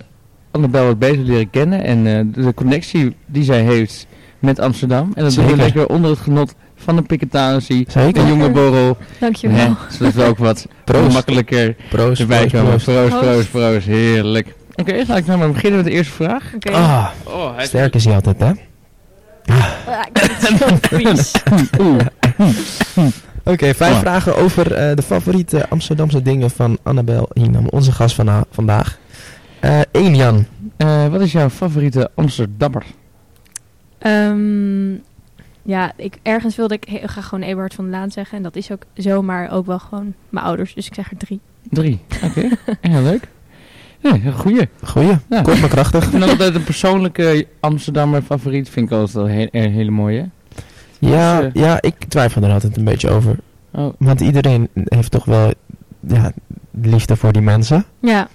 [0.52, 1.84] Annabel wat beter leren kennen.
[1.84, 4.06] En eh, de, connectie die zij heeft
[4.38, 5.12] met Amsterdam.
[5.14, 7.84] En dat doen we lekker onder het genot van een Piketanissie.
[7.88, 8.22] Zeker.
[8.22, 8.96] Een jonge borrel.
[9.20, 9.56] Dankjewel.
[9.58, 11.12] Hè, zodat we ook wat Proost.
[11.12, 12.68] makkelijker Proost, erbij proost, komen.
[12.70, 12.84] proost.
[12.84, 13.50] Proost, proost, Proost.
[13.50, 13.86] proost.
[13.86, 14.54] Heerlijk.
[14.74, 16.44] Oké, ga ik nou maar beginnen met de eerste vraag.
[16.54, 16.70] Oké.
[16.72, 18.50] Ah, Oh, sterk is hij altijd, hè?
[19.46, 20.66] Ah, ik ben zo
[20.96, 21.32] vies.
[23.44, 23.98] Oké, vijf Oh.
[24.00, 28.98] vragen over eh, de favoriete Amsterdamse dingen van Annabel Hinam, onze gast van vandaag.
[29.92, 30.46] Eén Jan.
[30.76, 32.84] Eh, wat is jouw favoriete Amsterdammer?
[33.98, 34.92] Ehm,
[35.62, 38.36] ja, ik, ergens wilde ik heel graag gewoon Eberhard van der Laan zeggen.
[38.36, 40.74] En dat is ook zo, maar ook wel gewoon mijn ouders.
[40.74, 41.40] Dus ik zeg er drie.
[41.70, 42.00] Drie.
[42.24, 42.48] Oké,
[42.92, 43.28] ja, leuk.
[43.98, 44.68] Ja, een goeie.
[44.84, 45.42] Goeie, Ja.
[45.42, 46.04] kort maar krachtig.
[46.04, 48.68] Vind altijd een persoonlijke Amsterdammer favoriet.
[48.68, 50.28] Vind ik altijd wel he- een hele mooie.
[50.98, 53.36] Ja, Dus, eh, ja, ik twijfel er altijd een beetje over.
[53.72, 55.52] Oh, Want iedereen heeft toch wel
[56.00, 56.32] ja,
[56.70, 57.84] liefde voor die mensen.
[58.00, 58.28] Ja.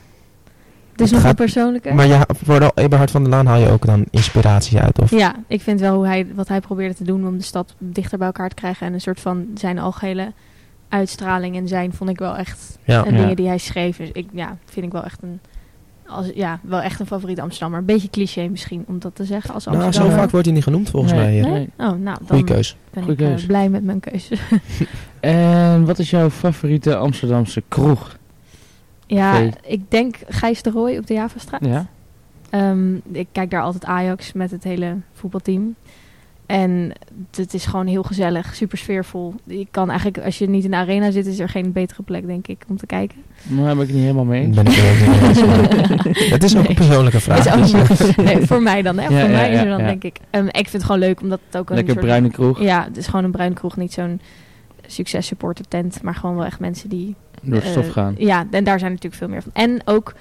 [0.98, 1.94] Dus Het nog een persoonlijke?
[1.94, 5.00] Maar ja, voor Eberhard van der Laan haal je ook dan inspiratie uit.
[5.00, 5.12] Of?
[5.12, 8.18] Ja, ik vind wel hoe hij, wat hij probeerde te doen om de stad dichter
[8.18, 8.88] bij elkaar te krijgen.
[8.88, 10.32] En een soort van zijn algehele
[10.90, 12.78] uitstraling en zijn vond ik wel echt.
[12.84, 13.06] Ja.
[13.06, 13.20] En Ja.
[13.20, 13.98] dingen die hij schreef.
[13.98, 15.40] Dus ik, ja, vind ik wel echt een.
[16.08, 17.80] Als, ja, wel echt een favoriete Amsterdammer.
[17.80, 20.20] Een beetje cliché misschien om dat te zeggen als Nou, zo Amsterdammer.
[20.22, 21.22] vaak wordt hij niet genoemd volgens Nee.
[21.22, 21.44] mij hier.
[21.44, 21.52] Nee.
[21.52, 21.70] Nee?
[21.88, 22.76] Oh, nou, dan Goeie keus.
[22.94, 23.46] ben Goeie ik eh, keus.
[23.46, 24.36] blij met mijn keuze.
[25.20, 28.17] En wat is jouw favoriete Amsterdamse kroeg?
[29.08, 31.66] Ja, ik denk Gijs de Rooij op de Javastraat.
[31.66, 31.86] Ja?
[32.50, 35.76] Ehm, ik kijk daar altijd Ajax met het hele voetbalteam.
[36.46, 36.92] En
[37.36, 39.34] het is gewoon heel gezellig, super sfeervol.
[39.44, 42.28] Je kan eigenlijk, als je niet in de arena zit, is er geen betere plek,
[42.28, 43.18] denk ik, om te kijken.
[43.44, 44.56] Daar ben ik het niet helemaal mee eens.
[44.56, 46.70] Ben ik er ook niet mee eens, maar Het is ook Nee.
[46.70, 47.46] een persoonlijke vraag.
[47.46, 49.04] Is ook dus- niet- nee, voor mij dan, hè?
[49.04, 49.86] Ja, voor ja, mij is er dan, ja.
[49.86, 50.18] denk ik.
[50.30, 52.06] Ehm, ik vind het gewoon leuk, omdat het ook een Lekker soort...
[52.06, 52.62] bruine kroeg.
[52.62, 54.22] Ja, het is gewoon een bruine kroeg, niet zo'n
[54.86, 58.16] succes supporter tent, maar gewoon wel echt mensen die Door het stof eh, gaan.
[58.18, 59.52] Ja, en daar zijn natuurlijk veel meer van.
[59.54, 60.14] En ook,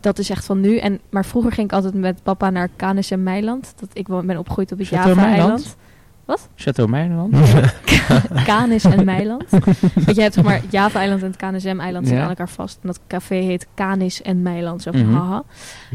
[0.00, 0.76] dat is echt van nu.
[0.78, 3.74] En, maar vroeger ging ik altijd met papa naar Canis en Meiland.
[3.80, 5.76] Dat, ik ben opgegroeid op het Java-eiland.
[6.54, 7.36] Chateau Meijerland.
[8.44, 9.44] Canis en Meiland.
[9.94, 12.22] Want je hebt zeg maar Java-eiland en het KNSM-eiland zitten Ja.
[12.22, 12.78] aan elkaar vast.
[12.82, 14.82] En dat café heet Canis en Meiland.
[14.82, 15.14] Zo van Mhm.
[15.14, 15.42] haha.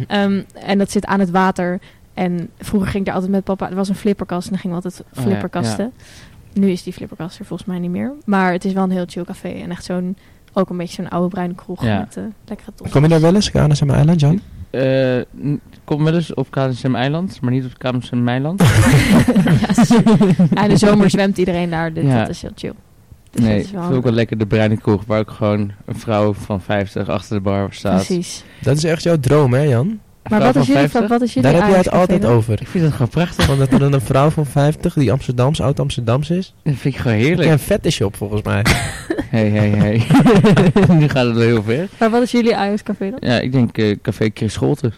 [0.08, 1.80] Ehm, en dat zit aan het water.
[2.14, 3.70] En vroeger ging ik daar altijd met papa.
[3.70, 5.92] Er was een flipperkast en dan gingen we altijd ja, flipperkasten.
[6.54, 8.14] Nu is die flipperkast er volgens mij niet meer.
[8.26, 9.50] Maar het is wel een heel chill café.
[9.50, 10.18] En echt zo'n,
[10.54, 12.00] ook een beetje zo'n oude bruine kroeg Ja.
[12.00, 12.92] met eh, lekkere tost.
[12.92, 14.42] Kom je daar wel eens, mijn eiland, Jan?
[14.70, 14.82] Eh,
[15.46, 18.62] n- kom wel eens op KNSM Eiland, maar niet op KNSM Meiland.
[20.54, 22.20] ja, in de zomer zwemt iedereen daar, dus Ja.
[22.20, 22.74] dat is heel chill.
[23.32, 25.32] Dus nee, dat ik is wel vind ook wel lekker de bruine kroeg, waar ook
[25.32, 27.96] gewoon een vrouw van 50 achter de bar staat.
[28.06, 28.44] Precies.
[28.62, 30.00] Dat is echt jouw droom, hè Jan?
[30.32, 31.10] Maar wat is, jullie, 50?
[31.10, 32.62] wat is jullie Daar heb je het altijd over.
[32.62, 33.46] Ik vind het gewoon prachtig.
[33.46, 36.54] Van dat er dan een vrouw van 50 die Amsterdams, oud-Amsterdams is.
[36.64, 37.42] Dat vind ik gewoon Ik heerlijk.
[37.44, 38.66] ken een fetish op volgens mij.
[39.32, 39.98] Hey, hey, hey.
[41.00, 41.88] nu gaat het wel heel ver.
[42.00, 43.30] Maar wat is jullie Ajax-café dan?
[43.30, 44.94] Ja, ik denk eh, Café Chris Scholten.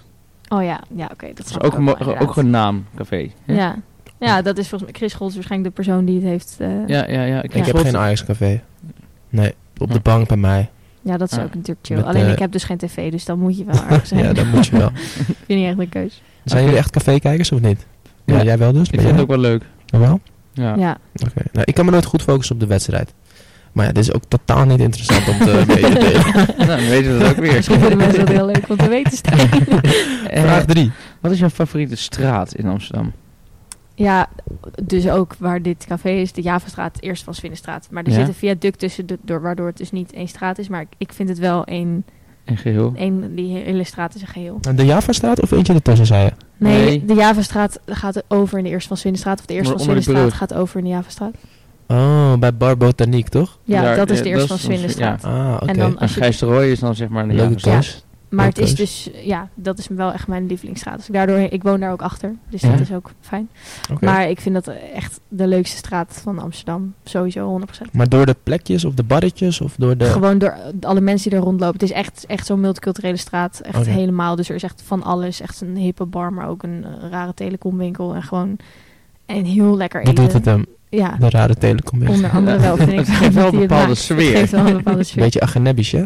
[0.49, 1.25] Oh ja, ja oké.
[1.27, 3.29] dat Dat is ook, een, ook een naamcafé.
[3.45, 3.53] hè?
[3.55, 3.75] Ja.
[4.19, 4.99] ja, dat is volgens mij...
[4.99, 6.55] Chris Scholz is waarschijnlijk de persoon die het heeft...
[6.59, 7.07] eh, ja.
[7.07, 7.23] ja, ja.
[7.23, 7.43] ja.
[7.43, 8.61] Ik heb Scholten- geen Ajax-café.
[9.29, 10.69] Nee, op de bank bij mij.
[11.03, 11.43] Dat is Ah.
[11.43, 11.95] ook natuurlijk chill.
[11.95, 14.23] Met, Alleen eh, ik heb dus geen tv, dus dan moet je wel aardig zijn.
[14.23, 14.87] Ja, dat moet je wel.
[15.27, 16.21] Ik vind niet echt een keus.
[16.43, 17.85] Zijn jullie echt café-kijkers of niet?
[18.25, 18.43] Ja, Ja.
[18.43, 18.81] jij wel dus?
[18.81, 19.11] Ik vind jij?
[19.11, 19.63] het ook wel leuk.
[19.93, 20.19] Oh, wel?
[20.53, 20.75] Ja.
[20.75, 20.97] Ja.
[21.25, 21.41] Oké.
[21.51, 23.13] Nou, ik kan me nooit goed focussen op de wedstrijd.
[23.71, 26.21] Maar ja, dit is ook totaal niet interessant om te weten.
[26.57, 27.53] nou, dan weten we dat ook weer.
[27.53, 29.49] Misschien vinden mensen dat heel leuk om te weten, Stijn.
[30.29, 30.91] Eh, Vraag 3.
[31.21, 33.11] wat is jouw favoriete straat in Amsterdam?
[33.95, 34.29] Ja,
[34.83, 37.87] dus ook waar dit café is, de Javastraat, eerst van Swinnenstraat.
[37.91, 38.15] Maar er Ja.
[38.17, 40.67] zit een viaduct tussen, de, door, waardoor het dus niet één straat is.
[40.67, 42.05] Maar ik, ik vind het wel één,
[42.45, 42.93] In geheel?
[42.95, 44.59] één, die hele straat is een geheel.
[44.75, 46.31] De Java-straat of eentje ertussen, zei je?
[46.57, 47.05] Nee, Nee.
[47.05, 49.39] de Javastraat gaat over in de eerste van Swinnenstraat.
[49.39, 50.37] Of de eerste Maar van de brug.
[50.37, 51.33] gaat over in de Javastraat.
[51.87, 53.59] Oh, bij Bar Botaniek, toch?
[53.63, 55.23] Ja, Daar- dat is ja, de is van ons- Swinnenstraat.
[55.23, 55.65] Ah, oké.
[55.65, 58.05] En dan En als je, Gijs de Rooij is dan zeg maar de Leuke Javastraat.
[58.35, 60.97] Maar het is dus, ja, dat is wel echt mijn lievelingsstraat.
[60.97, 62.35] Dus ik daardoor, ik woon daar ook achter.
[62.49, 62.69] Dus Ja.
[62.71, 63.49] dat is ook fijn.
[63.99, 66.93] Maar ik vind dat echt de leukste straat van Amsterdam.
[67.03, 67.91] Sowieso 100%.
[67.91, 70.05] Maar door de plekjes of de barretjes of door de...
[70.05, 71.73] Gewoon door alle mensen die er rondlopen.
[71.79, 73.59] Het is echt, echt zo'n multiculturele straat.
[73.59, 74.35] Echt helemaal.
[74.35, 75.41] Dus er is echt van alles.
[75.41, 78.13] Echt een hippe bar, maar ook een eh, rare telecomwinkel.
[78.15, 78.57] En gewoon
[79.25, 80.23] en heel lekker Dat eten.
[80.23, 82.07] doet het hem, Ja, de rare telecom.
[82.07, 82.77] onder andere wel.
[82.77, 84.29] Vind ik Het geeft wel een bepaalde sfeer.
[84.29, 85.23] Het geeft wel een bepaalde Een sfeer.
[85.23, 86.03] beetje agenebisch, hè?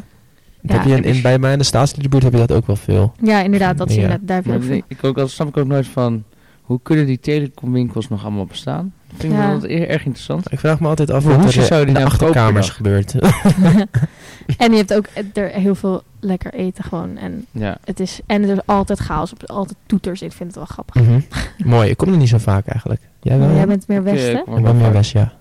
[0.71, 3.13] Heb je in, bij mij in de staatsliedenbuurt heb je dat ook wel veel.
[3.21, 3.77] Ja, inderdaad.
[3.77, 4.17] Dat zie je Ja.
[4.21, 4.81] Daar heb je ook veel.
[4.87, 6.23] ik ook, al snap ik ook nooit van,
[6.61, 8.93] hoe kunnen die telecomwinkels nog allemaal bestaan?
[9.07, 9.47] Dat vind ik Ja.
[9.47, 10.51] wel erg erg interessant.
[10.51, 13.13] Ik vraag me altijd af wat hoesjes er zou die in de nou achterkamers gebeurt.
[14.57, 17.17] en je hebt ook er heel veel lekker eten gewoon.
[17.17, 17.77] En Ja.
[17.83, 19.33] het is, en er is altijd chaos.
[19.33, 20.21] Op, altijd toeters.
[20.21, 21.01] Ik vind het wel grappig.
[21.01, 21.19] Mhm.
[21.75, 23.01] Mooi, ik kom er niet zo vaak eigenlijk.
[23.21, 23.55] Jij wel?
[23.55, 24.39] Jij bent meer eh, Westen.
[24.57, 24.91] Ik ben meer.
[24.91, 25.33] West, ja.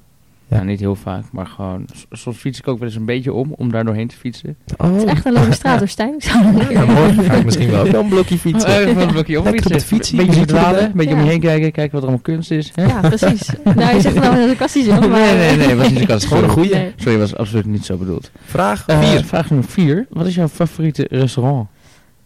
[0.49, 3.53] Ja, niet heel vaak, maar gewoon, soms fiets ik ook wel eens een beetje om,
[3.57, 4.57] om daar doorheen te fietsen.
[4.77, 6.15] Oh, Het is echt een leuke straat door Stijn.
[6.19, 6.41] Ja,
[6.85, 8.71] morgen ga ik misschien wel wel een blokje fietsen.
[8.71, 11.17] Oh, even een blokje het fietsen, Beetje verdwalen, een beetje Ja.
[11.21, 12.73] om je heen kijken, kijken wat er allemaal kunst is.
[12.75, 12.85] hè?
[12.85, 13.51] Ja, precies.
[13.65, 14.99] nou, je zegt wel een sarcastisch, joh.
[15.01, 15.09] Maar...
[15.09, 16.75] Nee, nee, nee, was niet Het is gewoon een goeie.
[16.75, 16.93] Nee.
[16.97, 18.31] Sorry, was absoluut niet zo bedoeld.
[18.45, 19.25] Vraag Eh, 4.
[19.25, 20.07] vraag nummer 4.
[20.11, 21.69] Wat is jouw favoriete restaurant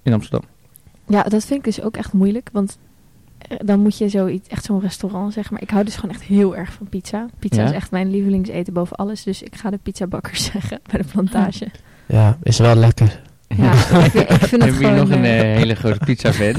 [0.02, 0.48] in Amsterdam?
[1.08, 2.48] Ja, dat vind ik dus ook echt moeilijk.
[2.52, 2.89] Want eh,
[3.64, 5.52] dan moet je zoiets, echt zo'n restaurant zeggen.
[5.54, 7.26] Maar ik hou dus gewoon echt heel erg van pizza.
[7.38, 7.68] Pizza Ja?
[7.68, 9.22] is echt mijn lievelingseten boven alles.
[9.22, 11.66] Dus ik ga de pizzabakker zeggen bij de plantage.
[12.06, 13.20] Ja, is wel lekker.
[13.56, 16.32] Ja, ik, vind- ik vind het Heb je nog een eh, eh, hele grote pizza
[16.32, 16.54] fan?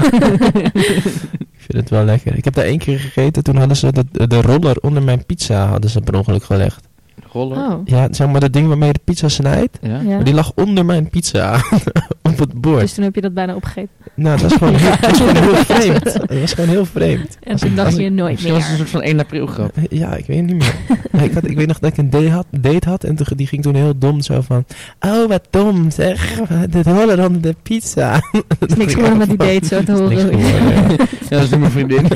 [1.52, 2.36] Ik vind het wel lekker.
[2.36, 5.66] Ik heb daar één keer gegeten, toen hadden ze de, de roller onder mijn pizza
[5.66, 6.88] hadden ze per ongeluk gelegd.
[7.32, 7.58] Roller?
[7.58, 9.78] oh, Ja, zeg maar dat ding waarmee je de pizza snijdt.
[9.82, 9.88] Ja?
[10.00, 10.02] ja.
[10.02, 11.60] Maar die lag onder mijn pizza.
[12.42, 12.80] Op het bord.
[12.80, 13.90] Dus toen heb je dat bijna opgegeten.
[14.14, 16.04] Nou, dat is gewoon, heel, dat is gewoon heel vreemd.
[16.28, 17.38] Dat was gewoon heel vreemd.
[17.42, 18.86] En toen dacht je nooit Misschien was het een meer.
[18.88, 19.74] soort van 1 april grap.
[19.90, 20.74] Ja, ik weet niet meer.
[21.10, 23.26] Nee, ik, had, ik weet nog dat ik een date had, date had en toen,
[23.36, 24.64] die ging toen heel dom zo van...
[25.00, 26.40] Oh, wat dom zeg.
[26.70, 28.20] Dit horen dan de pizza.
[28.66, 30.38] Is niks geworden met die date, zo te horen.
[30.38, 30.46] ja.
[30.48, 30.96] Ja,
[31.28, 32.06] dat is nu mijn vriendin.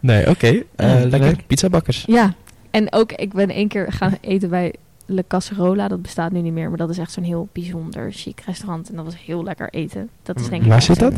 [0.00, 0.46] Nee, oké.
[0.76, 1.36] eh, Ja, lekker.
[1.46, 2.04] Pizzabakkers.
[2.06, 2.34] Ja,
[2.70, 4.74] en ook, ik ben één keer gaan eten bij
[5.06, 5.88] Le Casserola.
[5.88, 8.88] Dat bestaat nu niet meer, maar dat is echt zo'n heel bijzonder chic restaurant.
[8.90, 10.08] En dat was heel lekker eten.
[10.22, 11.12] Dat is denk ik Waar zit dat?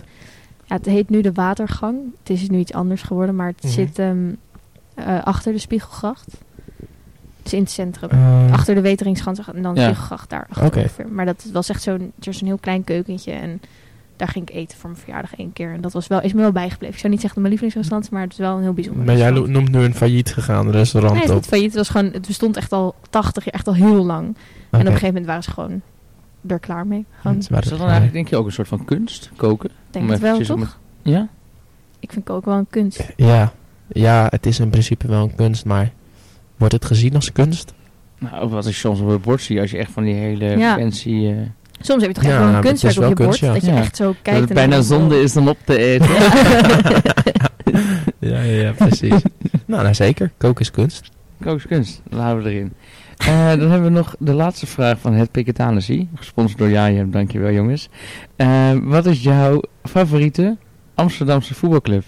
[0.64, 1.99] Ja, het heet nu de Watergang.
[2.18, 3.72] Het is nu iets anders geworden, maar het Mhm.
[3.72, 4.28] zit ehm,
[4.95, 6.37] eh, achter de Spiegelgracht.
[7.43, 8.11] Dus in het centrum.
[8.11, 9.87] Eh, achter de Weteringsschans en dan de Ja.
[9.87, 11.09] Spiegelgracht daar achter.
[11.11, 13.61] Maar dat was echt zo'n er is een heel klein keukentje en
[14.16, 15.72] daar ging ik eten voor mijn verjaardag één keer.
[15.72, 16.94] En dat was wel, is me wel bijgebleven.
[16.94, 19.04] Ik zou niet zeggen dat mijn lievelingsrestaurant is, maar het is wel een heel bijzonder
[19.04, 21.74] maar jij noemt nu een failliet gegaan restaurant Nee, het is failliet.
[21.74, 24.26] Was gewoon, het bestond echt al 80 jaar, echt al heel lang.
[24.26, 25.82] En op een gegeven moment waren ze gewoon
[26.46, 27.04] er klaar mee.
[27.20, 29.30] Gewoon, Is dat dan eigenlijk denk je ook een soort van kunst?
[29.36, 29.70] Koken?
[29.90, 30.78] denk het wel, toch?
[31.02, 31.28] Ja?
[32.00, 33.12] Ik vind koken wel een kunst.
[33.16, 33.52] Ja.
[33.86, 35.92] ja, het is in principe wel een kunst, maar
[36.56, 37.74] wordt het gezien als kunst?
[38.18, 40.76] Nou, wat ik soms op het bord zie als je echt van die hele Ja.
[40.76, 41.26] fancy...
[41.26, 41.36] eh,
[41.80, 43.38] Soms heb je toch Ja, echt wel een het is kunstwerk op je bord.
[43.38, 43.52] kunst, ja.
[43.52, 43.76] Dat je Ja.
[43.80, 44.40] echt zo dat kijkt.
[44.40, 46.08] het en bijna zonde is dan op te eten.
[48.18, 49.10] Ja, ja, ja precies.
[49.66, 50.30] nou, nou, zeker.
[50.36, 51.10] Koken is kunst.
[51.40, 52.72] Kookkunst, dat houden we erin.
[53.16, 56.08] Eh, dan hebben we nog de laatste vraag van het Piketanessie.
[56.14, 57.88] Gesponsord door Jajem, dankjewel jongens.
[58.36, 60.56] Eh, wat is jouw favoriete
[60.94, 62.04] Amsterdamse voetbalclub?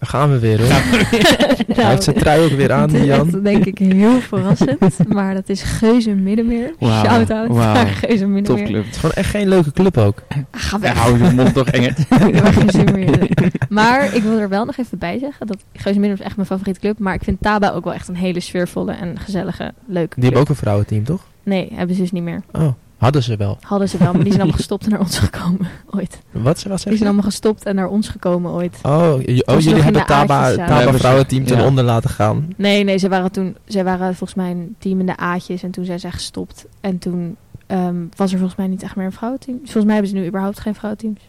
[0.00, 0.68] Daar gaan we weer hoor.
[0.68, 3.26] Hij Nou, heeft zijn trui ook weer aan, Jan.
[3.26, 5.08] echt, denk ik heel verrassend.
[5.14, 6.72] maar dat is Geuze Middenmeer.
[6.78, 8.64] Wauw, Shout-out naar Geuze Middenmeer.
[8.64, 8.84] Topclub.
[8.84, 10.22] Het is gewoon echt geen leuke club ook.
[10.28, 10.92] Ah, ga Ja, weg.
[10.98, 11.94] hou je mond toch enger.
[12.26, 13.28] Ik heb geen zin meer.
[13.68, 16.48] Maar ik wil er wel nog even bij zeggen dat Geuze Middenmeer is echt mijn
[16.48, 16.98] favoriete club.
[16.98, 20.30] Maar ik vind Taba ook wel echt een hele sfeervolle en gezellige, leuke Die hebben
[20.30, 20.36] club.
[20.36, 21.22] ook een vrouwenteam, toch?
[21.42, 22.42] Nee, hebben ze dus niet meer.
[22.52, 22.68] Oh,
[23.00, 23.58] hadden ze wel.
[23.60, 26.18] Hadden ze wel, maar die zijn allemaal gestopt en naar ons gekomen ooit.
[26.30, 28.78] Wat, wat Die zeg zijn allemaal gestopt en naar ons gekomen ooit.
[28.82, 30.54] Oh, oh ze jullie in hebben de Taba.
[30.54, 31.66] Taba Ja, vrouwenteam ten ja.
[31.66, 32.52] onder laten gaan.
[32.56, 35.70] Nee, nee, ze waren toen, zij waren volgens mij een team in de A'tjes en
[35.70, 36.66] toen zijn zij gestopt.
[36.80, 37.36] En toen
[37.66, 39.56] ehm, was er volgens mij niet echt meer een vrouwenteam.
[39.62, 41.20] Volgens mij hebben ze nu überhaupt geen vrouwenteams.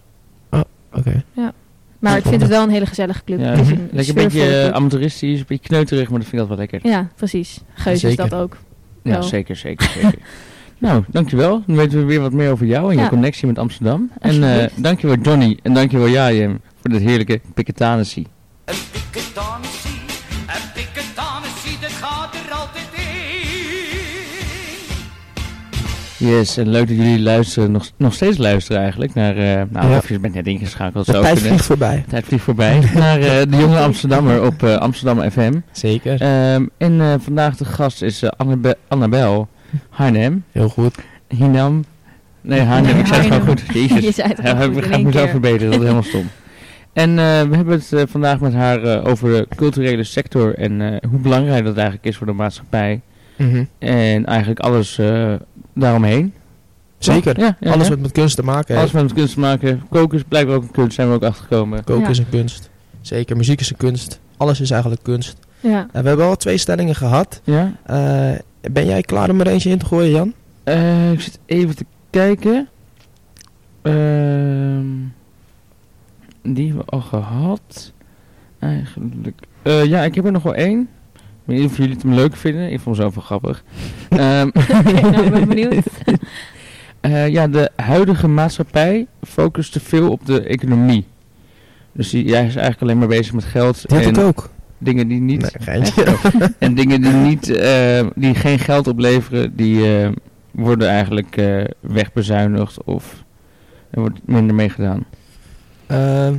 [0.93, 1.23] Oké.
[1.99, 3.39] Maar ik vind het wel een hele gezellige club.
[3.39, 4.67] Ja, Het is een Lekker een beetje club.
[4.69, 6.91] eh, amateuristisch, een beetje kneuterig, maar dat vind ik altijd wel lekker.
[6.91, 7.59] Ja, precies.
[7.73, 8.57] Geus is dat ook.
[9.03, 9.23] Ja, wel.
[9.23, 10.19] zeker, zeker, zeker.
[10.81, 11.63] nou, dankjewel.
[11.65, 14.09] Dan weten we weer wat meer over jou en je connectie met Amsterdam.
[14.19, 14.83] En eh Alsjeblieft.
[14.83, 18.27] dankjewel Johnny en dankjewel Jajem voor dit heerlijke Piketanessie.
[18.65, 19.99] Een piketanessie,
[20.47, 22.87] een piketanessie, dat gaat er altijd
[26.19, 26.27] in.
[26.27, 29.97] Yes, en leuk dat jullie luisteren, nog, nog steeds luisteren eigenlijk, naar, eh, nou, Ja.
[29.97, 31.95] of je bent net ingeschakeld, De tijd vliegt voorbij.
[31.95, 32.79] De tijd vliegt voorbij.
[32.93, 35.53] naar eh, de jonge Amsterdammer op eh, Amsterdam FM.
[35.71, 36.21] Zeker.
[36.21, 39.47] Ehm, en eh, vandaag de gast is Annabe- Annabel
[39.89, 40.43] Harnem.
[40.51, 40.95] Heel goed.
[41.27, 41.83] Hinam.
[42.41, 43.63] Nee, Harnem, ik zei het gewoon goed.
[43.73, 44.03] Jezus.
[44.05, 46.29] Je zei het Ja, goed mezelf verbeteren, dat is helemaal stom.
[46.93, 50.81] En eh, we hebben het eh, vandaag met haar eh, over de culturele sector en
[50.81, 53.01] eh, hoe belangrijk dat eigenlijk is voor de maatschappij.
[53.37, 53.63] Mhm.
[53.79, 55.33] En eigenlijk alles eh,
[55.73, 56.33] daaromheen.
[56.97, 57.39] Zeker.
[57.39, 57.89] Ja, ja, Alles ja.
[57.93, 59.03] wat met kunst te maken Alles heeft.
[59.03, 59.81] met kunst te maken.
[59.89, 61.83] Koken is blijkbaar ook een kunst, zijn we ook achtergekomen.
[61.83, 62.09] Koken Ja.
[62.09, 62.69] is een kunst.
[63.01, 63.37] Zeker.
[63.37, 64.19] Muziek is een kunst.
[64.37, 65.37] Alles is eigenlijk kunst.
[65.59, 65.87] Ja.
[65.91, 67.41] En we hebben al twee stellingen gehad.
[67.43, 67.71] Ja.
[68.61, 70.33] Ben jij klaar om er eentje in te gooien, Jan?
[70.63, 72.67] Eh, ik zit even te kijken.
[73.81, 74.85] Ehm,
[76.41, 77.93] die hebben we al gehad.
[78.59, 79.41] Eigenlijk.
[79.61, 80.79] Eh, ja, ik heb er nog wel één.
[81.13, 82.71] Ik weet niet of jullie het hem leuk vinden.
[82.71, 83.63] Ik vond het zo wel grappig.
[84.09, 85.85] Ehm, nou, ik ben benieuwd.
[86.99, 91.05] eh, ja, de huidige maatschappij focust te veel op de economie.
[91.91, 93.83] Dus die, jij is eigenlijk alleen maar bezig met geld.
[93.87, 94.49] Had en ik ook.
[94.81, 95.57] Dingen die niet...
[95.65, 95.81] Nee.
[96.59, 100.09] En dingen die, niet, eh, die geen geld opleveren, die eh,
[100.51, 103.23] worden eigenlijk eh, wegbezuinigd of
[103.89, 105.05] er wordt minder mee gedaan.
[105.87, 106.35] Ehm,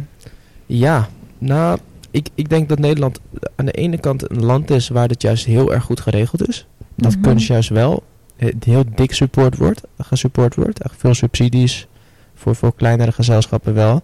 [0.67, 1.79] ja, nou,
[2.11, 3.21] ik, ik denk dat Nederland
[3.57, 6.67] aan de ene kant een land is waar het juist heel erg goed geregeld is.
[6.95, 7.21] Dat Mhm.
[7.23, 8.03] kunst juist wel
[8.37, 10.81] he- heel dik support wordt, gesupport wordt.
[10.83, 11.87] Echt veel subsidies
[12.35, 14.03] voor, voor kleinere gezelschappen wel.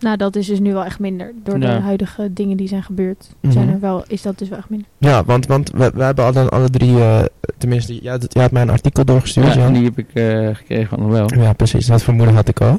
[0.00, 1.32] Nou, dat is dus nu wel echt minder.
[1.42, 3.52] Door de huidige dingen die zijn gebeurd, Mhm.
[3.52, 4.88] zijn er wel, is dat dus wel echt minder.
[4.98, 7.22] Ja, want, want we, we hebben alle, alle drie, eh,
[7.58, 9.66] tenminste, jij, had- jij had mij een artikel doorgestuurd, Ja, Jan.
[9.66, 11.34] en die heb ik eh, gekregen van hem wel.
[11.42, 11.86] Ja, precies.
[11.86, 12.78] Dat vermoeden had ik al.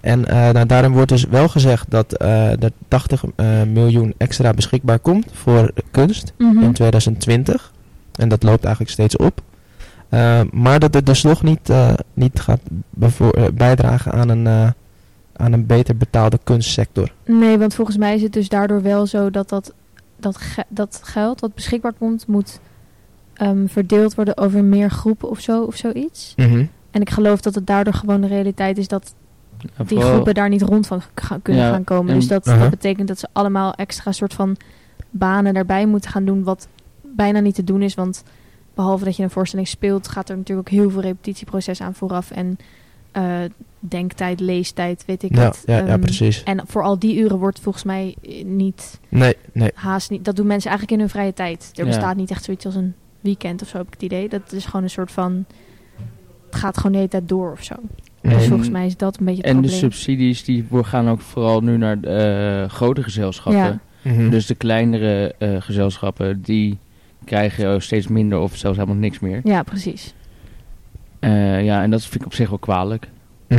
[0.00, 4.52] En eh, nou, daarin wordt dus wel gezegd dat eh, er 80 eh, miljoen extra
[4.52, 6.62] beschikbaar komt voor kunst Mhm.
[6.62, 7.72] in 2020.
[8.12, 9.40] En dat loopt eigenlijk steeds op.
[10.08, 12.60] Eh, maar dat het dus nog niet, eh, niet gaat
[13.54, 14.68] bijdragen aan een, eh,
[15.42, 17.12] aan een beter betaalde kunstsector.
[17.24, 19.74] Nee, want volgens mij is het dus daardoor wel zo dat dat,
[20.16, 22.60] dat, ge- dat geld wat beschikbaar komt, moet
[23.34, 26.32] ehm, verdeeld worden over meer groepen of zo, of zoiets.
[26.90, 29.14] En ik geloof dat het daardoor gewoon de realiteit is dat
[29.86, 31.02] die groepen daar niet rond van
[31.42, 32.12] kunnen Ja, gaan komen.
[32.12, 34.56] en- Dus dat, dat betekent dat ze allemaal extra soort van
[35.10, 36.68] banen daarbij moeten gaan doen, wat
[37.02, 37.94] bijna niet te doen is.
[37.94, 38.22] Want
[38.74, 42.30] behalve dat je een voorstelling speelt, gaat er natuurlijk ook heel veel repetitieproces aan vooraf.
[42.30, 42.56] En
[43.12, 43.22] eh,
[43.88, 45.62] denktijd, leestijd, weet ik Ja, het.
[45.66, 46.42] ja, ja, Ehm, precies.
[46.42, 48.14] En voor al die uren wordt volgens mij
[48.44, 49.70] niet Nee, nee.
[49.74, 50.24] haast niet.
[50.24, 51.70] Dat doen mensen eigenlijk in hun vrije tijd.
[51.74, 51.86] Er Ja.
[51.90, 54.28] bestaat niet echt zoiets als een weekend of zo, heb ik het idee.
[54.28, 55.44] Dat is gewoon een soort van.
[56.50, 57.74] Het gaat gewoon de hele tijd door of zo.
[58.20, 61.20] Dus En- volgens mij is dat een beetje het En de subsidies die gaan ook
[61.20, 62.08] vooral nu naar de,
[62.64, 63.62] eh, grote gezelschappen.
[63.62, 63.80] Ja.
[64.12, 64.30] Mhm.
[64.30, 66.78] Dus de kleinere eh, gezelschappen die
[67.24, 69.40] krijgen steeds minder of zelfs helemaal niks meer.
[69.44, 70.14] Ja, precies.
[71.18, 73.08] Eh, ja, en dat vind ik op zich wel kwalijk.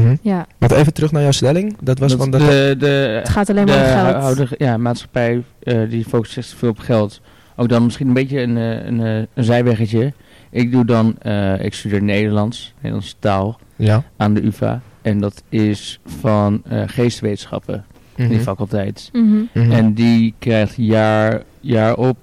[0.01, 0.15] Mhm.
[0.21, 1.75] Ja, Maar even terug naar jouw stelling.
[1.81, 2.85] Dat was Dat van de, de,
[3.19, 3.81] het gaat alleen maar om
[4.11, 4.23] geld.
[4.23, 7.21] huidige ja, maatschappij eh, die focust zich te veel op geld.
[7.55, 10.13] Ook dan misschien een beetje een, eh, een, eh, een zijweggetje.
[10.49, 14.03] Ik doe dan, eh, ik studeer Nederlands, Nederlandse taal ja.
[14.17, 14.81] aan de UvA.
[15.01, 17.85] En dat is van eh geestwetenschappen,
[18.15, 18.29] Mhm.
[18.29, 19.09] die faculteit.
[19.13, 19.35] Mhm.
[19.53, 19.71] Mhm.
[19.71, 22.17] En die krijgt jaar, jaar op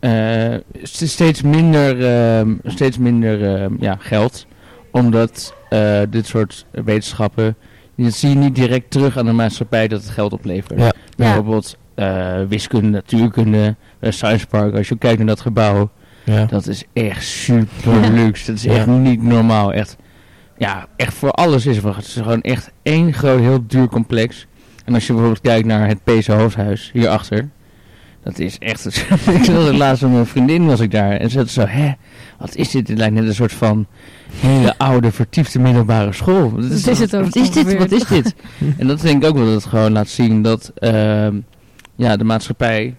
[0.00, 4.46] eh, st- steeds minder, ehm, steeds minder ehm, ja, geld.
[4.92, 7.56] Omdat eh, dit soort wetenschappen,
[7.96, 10.80] dat zie je niet direct terug aan de maatschappij dat het geld oplevert.
[10.80, 10.92] Ja.
[11.16, 14.74] Bijvoorbeeld eh, wiskunde, natuurkunde, eh, Science Park.
[14.76, 15.90] Als je kijkt naar dat gebouw,
[16.24, 16.44] ja.
[16.44, 18.46] dat is echt super luxe.
[18.46, 18.72] Dat is Ja.
[18.74, 19.72] echt niet normaal.
[19.72, 19.96] Echt,
[20.58, 21.84] ja, echt voor alles is het.
[21.96, 24.46] Het is gewoon echt één groot, heel duur complex.
[24.84, 27.48] En als je bijvoorbeeld kijkt naar het Peese hoofdhuis hierachter.
[28.22, 28.86] Dat is echt...
[29.40, 31.12] ik was het laatst met mijn vriendin was ik daar.
[31.12, 31.92] En ze had zo, hè,
[32.38, 32.88] wat is dit?
[32.88, 33.86] Het lijkt net een soort van
[34.36, 36.52] hele oude, vertiefde middelbare school.
[36.52, 37.78] Dat is het ook Wat is dit?
[37.78, 38.34] Wat is dit?
[38.78, 41.36] en dat denk ik ook wel dat het gewoon laat zien dat ehm,
[41.94, 42.96] ja, de maatschappij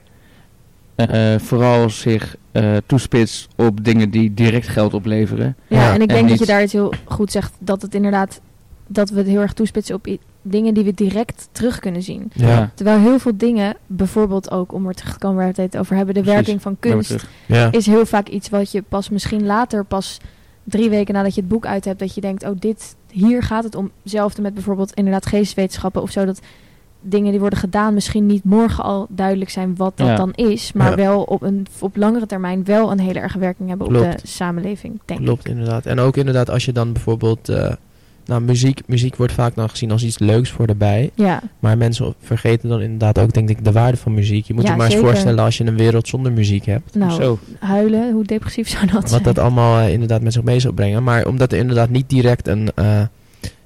[0.95, 5.55] eh, vooral zich eh, toespitst op dingen die direct geld opleveren.
[5.67, 7.53] Ja, en ik en denk dat je daar iets heel goed zegt.
[7.59, 8.41] Dat het inderdaad,
[8.87, 10.07] dat we het heel erg toespitsen op
[10.45, 12.31] dingen die we direct terug kunnen zien.
[12.33, 12.71] Ja.
[12.75, 15.95] Terwijl heel veel dingen, bijvoorbeeld ook, om er terug te komen waar we het over
[15.95, 16.39] hebben, de Precies.
[16.39, 17.25] werking van kunst.
[17.45, 17.71] Ja.
[17.71, 20.17] is heel vaak iets wat je pas misschien later, pas
[20.63, 23.63] drie weken nadat je het boek uit hebt, dat je denkt, oh dit, hier gaat
[23.63, 23.91] het om.
[24.03, 26.39] Hetzelfde met bijvoorbeeld inderdaad geesteswetenschappen of zo, dat
[27.05, 30.15] dingen die worden gedaan misschien niet morgen al duidelijk zijn wat dat Ja.
[30.15, 30.95] dan is, maar Ja.
[30.95, 34.21] wel op, een, op langere termijn wel een hele erge werking hebben op Klopt.
[34.21, 35.25] de samenleving, denk ik.
[35.25, 35.85] Klopt, inderdaad.
[35.85, 37.49] En ook inderdaad als je dan bijvoorbeeld...
[37.49, 37.73] eh,
[38.25, 41.09] nou, muziek, muziek wordt vaak dan gezien als iets leuks voor erbij.
[41.15, 44.45] Ja, Maar mensen vergeten dan inderdaad ook, denk ik, de waarde van muziek.
[44.45, 46.95] Je moet Ja, je maar eens voorstellen als je een wereld zonder muziek hebt.
[46.95, 47.39] nou, Zo.
[47.59, 49.23] huilen, hoe depressief zou dat zijn?
[49.23, 51.03] Wat dat allemaal eh, inderdaad met zich mee zou brengen.
[51.03, 53.01] Maar omdat er inderdaad niet direct een, eh,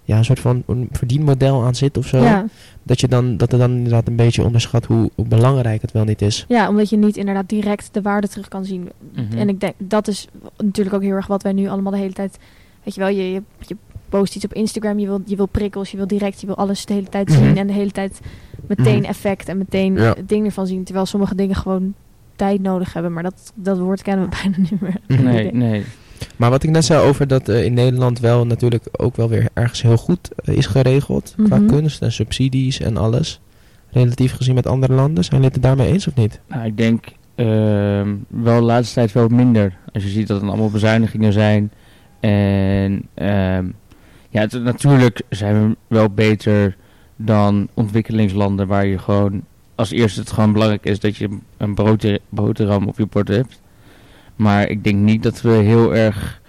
[0.03, 2.17] ja, een soort van een verdienmodel aan zit of zo.
[2.23, 2.45] ja.
[2.83, 6.03] Dat, je dan, dat er dan inderdaad een beetje onderschat hoe, hoe belangrijk het wel
[6.03, 6.45] niet is.
[6.47, 8.89] ja, omdat je niet inderdaad direct de waarde terug kan zien.
[9.15, 9.37] Mhm.
[9.37, 10.27] En ik denk, dat is
[10.57, 12.37] natuurlijk ook heel erg wat wij nu allemaal de hele tijd...
[12.83, 13.75] Weet je wel, je, je, je
[14.09, 16.85] post iets op Instagram, je wil, je wil prikkels, je wil direct, je wil alles
[16.85, 17.37] de hele tijd Mhm.
[17.37, 17.57] zien.
[17.57, 18.19] En de hele tijd
[18.67, 19.09] meteen Mhm.
[19.09, 20.13] effect en meteen Ja.
[20.13, 20.83] het ding ervan zien.
[20.83, 21.93] Terwijl sommige dingen gewoon
[22.35, 23.13] tijd nodig hebben.
[23.13, 25.21] Maar dat, dat woord kennen we bijna niet meer.
[25.23, 25.83] Nee, nee.
[26.35, 29.47] Maar wat ik net zei over dat eh, in Nederland wel natuurlijk ook wel weer
[29.53, 31.35] ergens heel goed eh, is geregeld.
[31.43, 31.67] Qua Mhm.
[31.67, 33.39] kunst en subsidies en alles.
[33.91, 35.23] Relatief gezien met andere landen.
[35.23, 36.39] Zijn jullie het er daarmee eens of niet?
[36.47, 37.05] Nou, ik denk
[37.35, 39.77] ehm, wel de laatste tijd wel minder.
[39.93, 41.71] Als je ziet dat er allemaal bezuinigingen zijn.
[42.19, 43.65] En ehm,
[44.41, 46.75] ja, het, natuurlijk zijn we wel beter
[47.15, 49.41] dan ontwikkelingslanden waar je gewoon
[49.75, 53.61] als eerste het gewoon belangrijk is dat je een brood, boterham op je bord hebt.
[54.35, 56.41] Maar ik denk niet dat we heel erg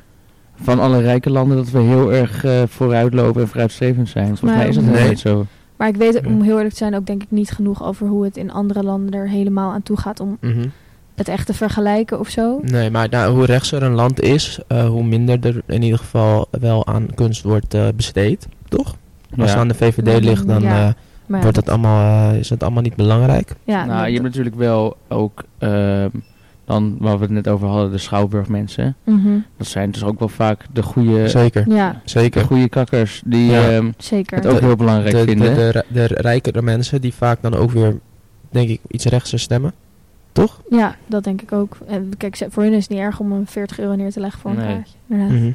[0.63, 4.27] van alle rijke landen dat we heel erg eh, vooruitlopen en vooruitstrevend zijn.
[4.27, 5.09] Volgens Maar- mij is dat Nee.
[5.09, 5.47] niet zo.
[5.77, 8.25] Maar ik weet, om heel eerlijk te zijn, ook denk ik niet genoeg over hoe
[8.25, 10.67] het in andere landen er helemaal aan toe gaat om Mhm.
[11.19, 12.61] Het echt te vergelijken of zo.
[12.63, 16.49] Nee, maar nou, hoe rechtser een land is, eh, hoe minder er in ieder geval
[16.51, 18.49] wel aan kunst wordt eh, besteed.
[18.69, 18.97] Toch?
[19.39, 20.87] Als het aan de VVD ligt, dan ja.
[21.29, 23.55] eh, wordt het allemaal, eh, is het allemaal niet belangrijk.
[23.65, 26.09] ja, nou, dat- je hebt natuurlijk wel ook, ehm,
[26.65, 28.97] dan waar we het net over hadden, de Schouwburgmensen.
[29.05, 29.29] Mhm.
[29.57, 32.45] Dat zijn dus ook wel vaak de goede, Zeker, Ja, de zeker.
[32.45, 33.69] goede kakkers die Ja.
[33.71, 34.37] ehm, zeker.
[34.37, 35.55] het ook De- heel belangrijk De, de, vinden.
[35.55, 37.99] de, de, de rijkere mensen die vaak dan ook weer,
[38.51, 39.73] denk ik, iets rechtser stemmen.
[40.41, 40.61] Toch?
[40.71, 41.77] Ja, dat denk ik ook.
[41.87, 44.41] En kijk, voor hun is het niet erg om een 40 euro neer te leggen
[44.41, 44.67] voor een Nee.
[44.75, 44.95] kaartje.
[45.07, 45.51] Mhm.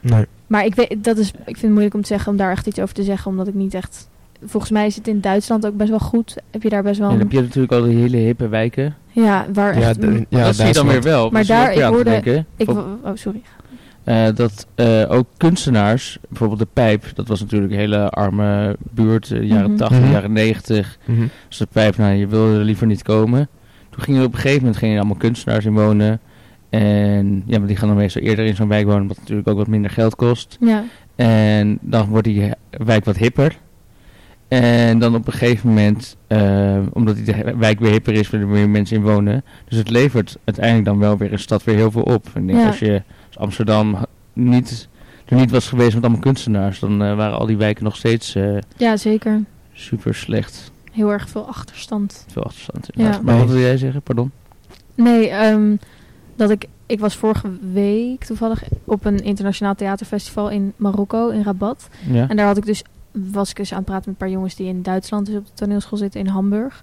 [0.00, 0.24] Nee.
[0.46, 2.66] Maar ik, weet, dat is, ik vind het moeilijk om te zeggen om daar echt
[2.66, 4.08] iets over te zeggen, omdat ik niet echt.
[4.44, 6.34] Volgens mij is het in Duitsland ook best wel goed.
[6.50, 7.10] Heb je daar best wel.
[7.10, 8.94] en heb je natuurlijk al die hele hippe wijken.
[9.12, 10.00] ja, waar Ja, echt.
[10.00, 11.30] de- mm, ja, dat zie je dan weer wel.
[11.30, 12.46] Maar is daar, ik aan te hoorde- denken.
[12.56, 12.84] ik, oh,
[13.14, 13.42] sorry.
[14.04, 19.30] eh, dat eh, ook kunstenaars, bijvoorbeeld de Pijp, dat was natuurlijk een hele arme buurt,
[19.30, 19.78] eh, jaren Mhm.
[19.78, 20.10] 80, Mhm.
[20.12, 20.98] jaren 90.
[21.04, 21.26] Mhm.
[21.48, 23.48] Dus de Pijp, nou, je wilde er liever niet komen.
[23.96, 26.20] Toen gingen er op een gegeven moment gingen er allemaal kunstenaars in wonen.
[26.70, 29.56] En ja, maar die gaan dan meestal eerder in zo'n wijk wonen, wat natuurlijk ook
[29.56, 30.56] wat minder geld kost.
[30.60, 30.84] Ja,
[31.14, 33.56] En dan wordt die wijk wat hipper.
[34.48, 38.52] En dan op een gegeven moment, eh, omdat die wijk weer hipper is, willen er
[38.52, 39.44] meer mensen in wonen.
[39.68, 42.26] Dus het levert uiteindelijk dan wel weer een stad weer heel veel op.
[42.34, 42.66] En ik denk Ja.
[42.66, 43.96] als je als Amsterdam
[44.32, 44.88] niet,
[45.24, 48.34] er niet was geweest met allemaal kunstenaars, dan eh, waren al die wijken nog steeds
[48.34, 49.40] eh, Ja, zeker.
[49.72, 50.72] super slecht.
[50.96, 52.24] Heel erg veel achterstand.
[52.28, 52.88] Veel achterstand.
[52.94, 53.20] Ja.
[53.22, 54.02] Maar wat wil jij zeggen?
[54.02, 54.30] Pardon?
[54.94, 55.76] Nee, ehm,
[56.36, 61.88] dat ik, ik was vorige week toevallig op een internationaal theaterfestival in Marokko, in Rabat.
[62.10, 62.28] Ja.
[62.28, 62.82] En daar had ik dus,
[63.12, 65.46] was ik dus aan het praten met een paar jongens die in Duitsland dus op
[65.46, 66.82] de toneelschool zitten in Hamburg.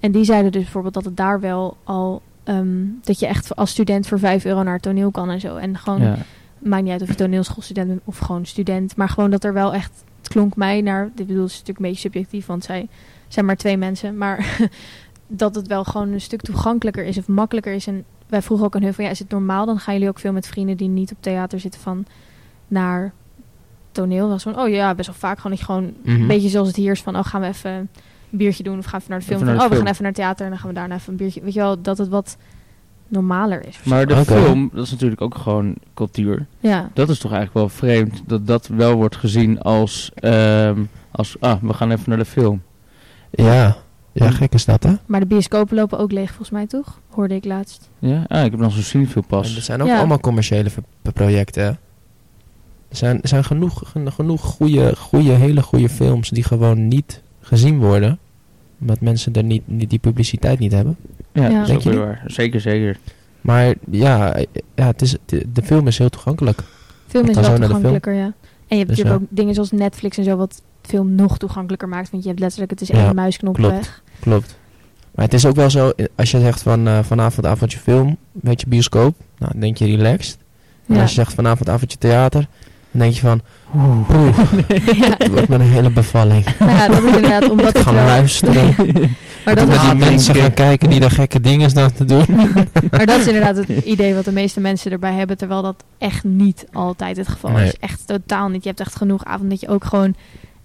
[0.00, 3.70] En die zeiden dus bijvoorbeeld dat het daar wel al, ehm, dat je echt als
[3.70, 5.56] student voor 5 euro naar het toneel kan en zo.
[5.56, 6.16] En gewoon, ja.
[6.58, 8.96] maakt niet uit of je toneelschoolstudent bent of gewoon student.
[8.96, 11.84] Maar gewoon dat er wel echt, het klonk mij naar, dit bedoel, het is natuurlijk
[11.84, 12.88] een beetje subjectief, want zij
[13.28, 14.18] zijn maar twee mensen.
[14.18, 14.58] Maar
[15.26, 17.86] dat het wel gewoon een stuk toegankelijker is of makkelijker is.
[17.86, 19.66] En wij vroegen ook aan hun van, ja, is het normaal?
[19.66, 22.06] Dan gaan jullie ook veel met vrienden die niet op theater zitten van
[22.68, 23.12] naar
[23.92, 24.28] toneel.
[24.28, 26.20] Dat was van, oh ja, best wel vaak gewoon dat je gewoon Mhm.
[26.20, 27.88] een beetje zoals het hier is van, oh, gaan we even een
[28.30, 29.44] biertje doen of gaan we even naar de film?
[29.44, 31.10] Naar de oh, we gaan even naar het theater en dan gaan we daarna even
[31.10, 31.40] een biertje.
[31.40, 32.36] Weet je wel, dat het wat
[33.08, 33.82] normaler is.
[33.82, 36.46] Maar de film, dat is natuurlijk ook gewoon cultuur.
[36.60, 41.36] ja, Dat is toch eigenlijk wel vreemd dat dat wel wordt gezien als, ehm, als
[41.40, 42.62] ah, we gaan even naar de film.
[43.36, 43.76] Ja.
[44.12, 44.92] ja, gek is dat, hè?
[45.06, 47.00] maar de bioscopen lopen ook leeg volgens mij, toch?
[47.08, 47.88] Hoorde ik laatst.
[47.98, 49.64] Ja, ah, ik heb nog zo'n cinefilm En er pas.
[49.64, 49.98] zijn ook Ja.
[49.98, 50.70] allemaal commerciële
[51.12, 51.62] projecten.
[51.64, 51.68] hè?
[52.88, 57.22] Er zijn, er zijn genoeg, gen- genoeg goede, goede, hele goede films die gewoon niet
[57.40, 58.18] gezien worden.
[58.80, 60.96] Omdat mensen er niet, niet die publiciteit niet hebben.
[61.32, 61.64] Ja, Ja.
[61.64, 62.22] dat is ook waar.
[62.26, 62.98] Zeker, zeker.
[63.40, 64.36] Maar ja,
[64.74, 66.58] ja het is, de, film is heel toegankelijk.
[67.06, 68.24] Film is wel toegankelijker, ja.
[68.68, 69.26] En je hebt Dus natuurlijk ja.
[69.30, 72.10] ook dingen zoals Netflix en zo, wat film nog toegankelijker maakt.
[72.10, 73.74] Want je hebt letterlijk, het is Ja, één muisknop klopt.
[73.74, 74.02] weg.
[74.20, 74.58] Klopt.
[75.14, 78.16] Maar het is ook wel zo, eh, als je zegt van eh, vanavond avondje film,
[78.32, 80.38] weet je bioscoop, nou dan denk je relaxed.
[80.88, 81.00] En Ja.
[81.00, 82.48] als je zegt vanavond avondje theater,
[82.90, 83.40] dan denk je van,
[83.74, 84.10] Oeh.
[84.10, 84.38] oeh,
[85.00, 85.14] ja.
[85.18, 86.44] het wordt met een hele bevalling.
[86.58, 88.04] Nou ja, dat is inderdaad omdat Gaan wel...
[88.04, 88.74] luisteren.
[89.44, 92.24] Maar Dat dat, die mensen gaan kijken die daar gekke dingen staan te doen.
[92.90, 95.36] maar dat is inderdaad het idee wat de meeste mensen erbij hebben.
[95.36, 97.66] Terwijl dat echt niet altijd het geval Nee.
[97.66, 97.76] is.
[97.78, 98.62] Echt totaal niet.
[98.62, 100.14] Je hebt echt genoeg avonden dat je ook gewoon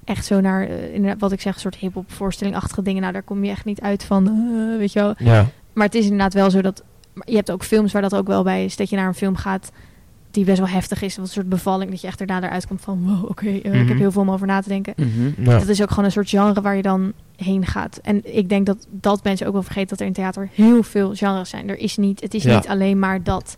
[0.04, 3.02] echt zo naar, eh, inderdaad, wat ik zeg, een soort hip-hop voorstellingachtige dingen.
[3.02, 5.14] Nou, daar kom je echt niet uit van, eh, weet je wel.
[5.18, 6.84] Ja, Maar het is inderdaad wel zo dat.
[7.26, 8.76] Je hebt ook films waar dat ook wel bij is.
[8.76, 9.72] Dat je naar een film gaat
[10.32, 11.16] die best wel heftig is.
[11.18, 11.92] Wat een soort bevalling.
[11.92, 13.04] Dat je echt daarna eruit komt van.
[13.06, 13.88] Wow, oké, eh, ik Mhm.
[13.88, 14.94] heb heel veel om over na te denken.
[14.98, 15.32] Mhm.
[15.38, 18.00] nou, Dat is ook gewoon een soort genre waar je dan heen gaat.
[18.04, 21.14] En ik denk dat dat mensen ook wel vergeten dat er in theater heel veel
[21.16, 21.70] genres zijn.
[21.70, 22.56] Er is niet, het is Ja.
[22.56, 23.56] niet alleen maar dat.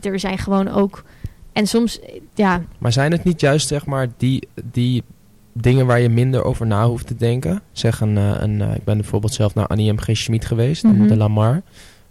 [0.00, 1.04] Er zijn gewoon ook.
[1.52, 2.00] En soms,
[2.34, 5.02] ja, maar zijn het niet juist zeg maar die, die
[5.52, 7.62] dingen waar je minder over na hoeft te denken?
[7.72, 9.98] Zeg een, eh, een eh, ik ben bijvoorbeeld zelf naar Annie M.
[9.98, 10.08] G.
[10.16, 11.06] Schmid geweest, Mhm.
[11.06, 11.62] de Lamar.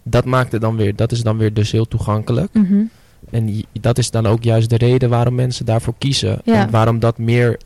[0.02, 2.52] Dat maakt het dan weer, dat is dan weer dus heel toegankelijk.
[2.52, 2.82] mhm.
[3.30, 6.38] En dat is dan ook juist de reden waarom mensen daarvoor kiezen.
[6.44, 6.54] Ja.
[6.54, 7.58] En waarom dat meer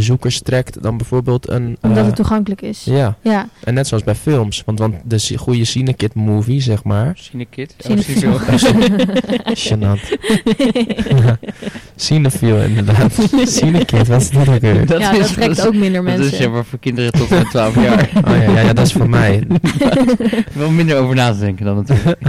[0.00, 1.76] bezoekers trekt dan bijvoorbeeld een...
[1.80, 2.84] omdat eh, het toegankelijk is.
[2.84, 4.62] Ja, Ja, en net zoals bij films.
[4.66, 7.12] Want, want de goede Cinekid movie, zeg maar.
[7.14, 7.74] Cinekid?
[7.78, 8.32] Cinefiel.
[8.32, 8.42] Oh.
[11.96, 13.28] Cinefiel, inderdaad.
[13.44, 14.86] Cinekid, wat is dat ook weer?
[14.86, 16.32] Dat ja, is- dat trekt is- ook minder Dat mensen.
[16.32, 18.10] is ja, maar voor kinderen tot en met 12 jaar.
[18.24, 19.46] Oh ja, ja, ja, dat is voor mij.
[20.52, 22.20] Wel minder over na te denken dan natuurlijk.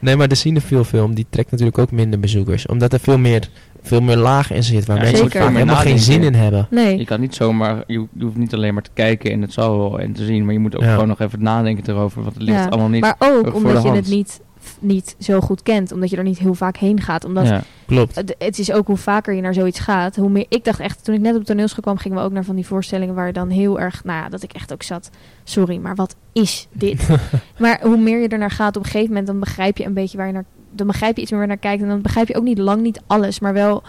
[0.00, 2.66] Nee, maar de Cinefiel film, die trekt natuurlijk ook minder bezoekers.
[2.66, 3.48] Omdat er veel meer,
[3.86, 6.66] veel meer laag in zit, waar Ja, mensen vaak helemaal geen zin in hebben.
[6.70, 6.98] nee.
[6.98, 9.78] Je kan niet zomaar, je, je hoeft niet alleen maar te kijken en het zal
[9.78, 10.92] wel en te zien, maar je moet ook Ja.
[10.92, 13.00] gewoon nog even nadenken erover, want het ligt Ja, allemaal niet.
[13.00, 13.96] Maar ook omdat de je hand.
[13.96, 14.40] het niet,
[14.78, 15.92] niet zo goed kent.
[15.92, 17.24] Omdat je er niet heel vaak heen gaat.
[17.24, 17.62] Omdat ja.
[17.86, 18.14] Klopt.
[18.14, 20.16] het, het is ook hoe vaker je naar zoiets gaat.
[20.16, 22.44] Hoe meer, ik dacht echt, toen ik net op toneelschool kwam, gingen we ook naar
[22.44, 25.10] van die voorstellingen waar dan heel erg, nou ja, dat ik echt ook zat.
[25.44, 27.08] Sorry, maar wat is dit?
[27.58, 29.94] maar hoe meer je er naar gaat, op een gegeven moment, dan begrijp je een
[29.94, 30.44] beetje waar je naar,
[30.74, 31.82] dan begrijp je iets meer naar kijkt.
[31.82, 33.82] En dan begrijp je ook niet lang niet alles, maar wel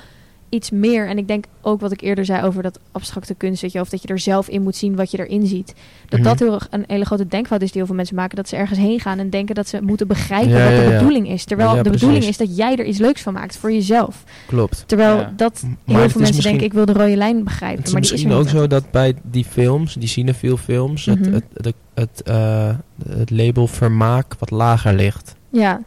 [0.50, 1.08] iets meer.
[1.08, 3.90] En ik denk ook wat ik eerder zei over dat abstracte kunst, weet je, of
[3.90, 5.74] dat je er zelf in moet zien wat je erin ziet.
[6.10, 6.28] Dat Mhm.
[6.30, 8.36] dat heel erg een hele grote denkfout is die heel veel mensen maken.
[8.36, 10.82] Dat ze ergens heen gaan en denken dat ze moeten begrijpen Ja, wat de ja,
[10.82, 10.98] ja.
[10.98, 11.44] bedoeling is.
[11.46, 12.00] Terwijl Ja, de precies.
[12.02, 14.24] bedoeling is dat jij er iets leuks van maakt voor jezelf.
[14.48, 14.84] Klopt.
[14.88, 15.34] Terwijl Ja.
[15.36, 17.78] dat Maar heel veel is mensen denken, ik wil de rode lijn begrijpen.
[17.78, 20.58] Het is maar die is misschien er ook zo dat bij die films, die cinefiel
[20.58, 21.18] films, Mhm.
[21.24, 22.70] het, het, het, het, eh,
[23.10, 25.36] het label vermaak wat lager ligt.
[25.50, 25.82] Ja,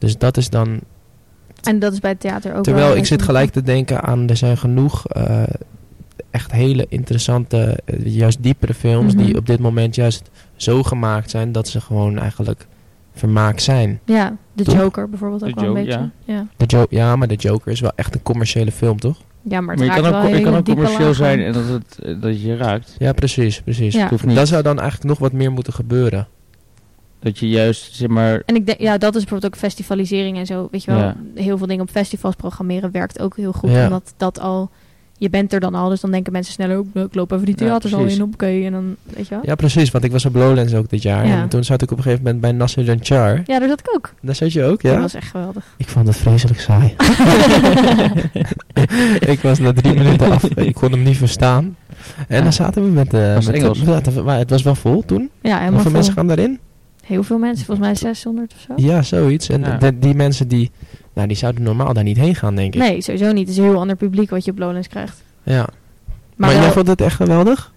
[0.00, 0.80] Dus dat is dan...
[1.62, 4.28] en dat is bij het theater ook Terwijl wel ik zit gelijk te denken aan,
[4.28, 5.42] er zijn genoeg eh,
[6.30, 9.24] echt hele interessante, eh, juist diepere films Mhm.
[9.24, 12.66] die op dit moment juist zo gemaakt zijn dat ze gewoon eigenlijk
[13.14, 14.00] vermaak zijn.
[14.04, 14.74] Ja, de Toch?
[14.74, 15.90] Joker bijvoorbeeld ook De wel een beetje.
[15.98, 16.10] Ja.
[16.34, 16.46] Ja.
[16.56, 19.16] De Jo- ja, maar de Joker is wel echt een commerciële film, toch?
[19.42, 21.14] maar het Maar je kan wel ook, je kan ook commercieel lagen.
[21.14, 22.94] zijn en dat het eh, dat je raakt.
[22.98, 23.94] Ja, precies, precies.
[23.94, 24.08] Ja.
[24.24, 26.26] Niet Dat zou dan eigenlijk nog wat meer moeten gebeuren.
[27.20, 30.46] Dat je juist, zeg maar, En ik denk, ja, dat is bijvoorbeeld ook festivalisering en
[30.46, 30.68] zo.
[30.70, 31.16] Weet je wel, Ja.
[31.34, 33.70] heel veel dingen op festivals programmeren werkt ook heel goed.
[33.70, 33.84] Ja.
[33.84, 34.70] Omdat dat al
[35.18, 37.44] je bent er dan al, dus dan denken mensen sneller ook, nou, ik loop even
[37.44, 38.18] die Ja, theaters al precies.
[38.18, 39.40] in, oké, en dan, weet je wel.
[39.44, 39.90] Ja, precies.
[39.90, 41.26] Want ik was op Lowlands ook dit jaar.
[41.26, 41.42] Ja.
[41.42, 43.42] En toen zat ik op een gegeven moment bij Nasser en Char.
[43.46, 44.14] Ja, daar zat ik ook.
[44.22, 45.00] Daar zat je ook, Dat ja?
[45.00, 45.74] was echt geweldig.
[45.76, 46.94] Ik vond het vreselijk saai.
[49.34, 50.44] ik was na drie minuten af.
[50.44, 51.76] Ik kon hem niet verstaan.
[52.28, 52.42] En Ja.
[52.42, 53.14] dan zaten we met...
[53.14, 53.78] eh Was het met Engels?
[53.80, 55.30] ja, het- maar het was wel vol toen.
[55.40, 55.92] Ja, helemaal Hoeveel vol.
[55.92, 56.58] mensen gaan daarin?
[57.04, 58.72] Heel veel mensen, volgens mij 600 of zo.
[58.86, 59.48] Ja, zoiets.
[59.48, 59.76] En Ja.
[59.76, 60.70] de- die mensen die...
[61.12, 62.80] Nou, die zouden normaal daar niet heen gaan, denk ik.
[62.80, 63.38] Nee, sowieso niet.
[63.48, 65.22] Het is een heel ander publiek wat je op Lowlands krijgt.
[65.42, 65.54] Ja.
[65.56, 65.68] Maar,
[66.36, 67.72] Maar, wel- jij vond het echt geweldig?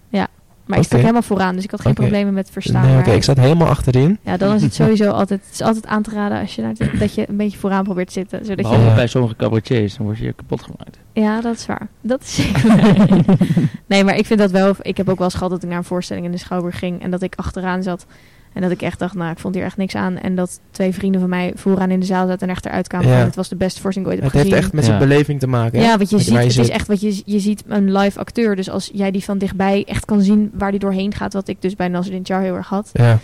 [0.66, 2.86] maar ik stond helemaal vooraan, dus ik had geen problemen met verstaan.
[2.86, 3.10] nee, oké.
[3.10, 4.18] Ik zat helemaal achterin.
[4.22, 6.74] Ja, dan is het sowieso altijd, het is altijd aan te raden als je naar
[6.98, 8.38] dat je een beetje vooraan probeert te zitten.
[8.38, 8.94] Zodat je, Behalve Ja.
[8.94, 10.98] bij sommige cabaretiers, dan word je kapot gemaakt.
[11.12, 11.88] ja, dat is waar.
[12.00, 13.08] Dat is zeker waar.
[13.86, 14.74] Nee, maar ik vind dat wel...
[14.82, 17.02] Ik heb ook wel eens gehad dat ik naar een voorstelling in de Schouwburg ging...
[17.02, 18.06] en dat ik achteraan zat
[18.54, 19.14] en dat ik echt dacht...
[19.14, 20.18] nou, ik vond hier echt niks aan.
[20.18, 23.08] En dat twee vrienden van mij vooraan in de zaal zaten en echt eruit kwamen.
[23.08, 23.14] Ja.
[23.16, 24.64] Het was de beste voorstelling Het ooit heb heeft gezien.
[24.64, 25.06] echt met zijn Ja.
[25.06, 25.78] beleving te maken.
[25.78, 25.84] hè?
[25.84, 28.56] Ja, want je Met ziet, het is echt wat je, je ziet een live acteur.
[28.56, 31.62] Dus als jij die van dichtbij echt kan zien waar die doorheen gaat, wat ik
[31.62, 33.18] dus bij Nasruddin Char heel erg had, Ja.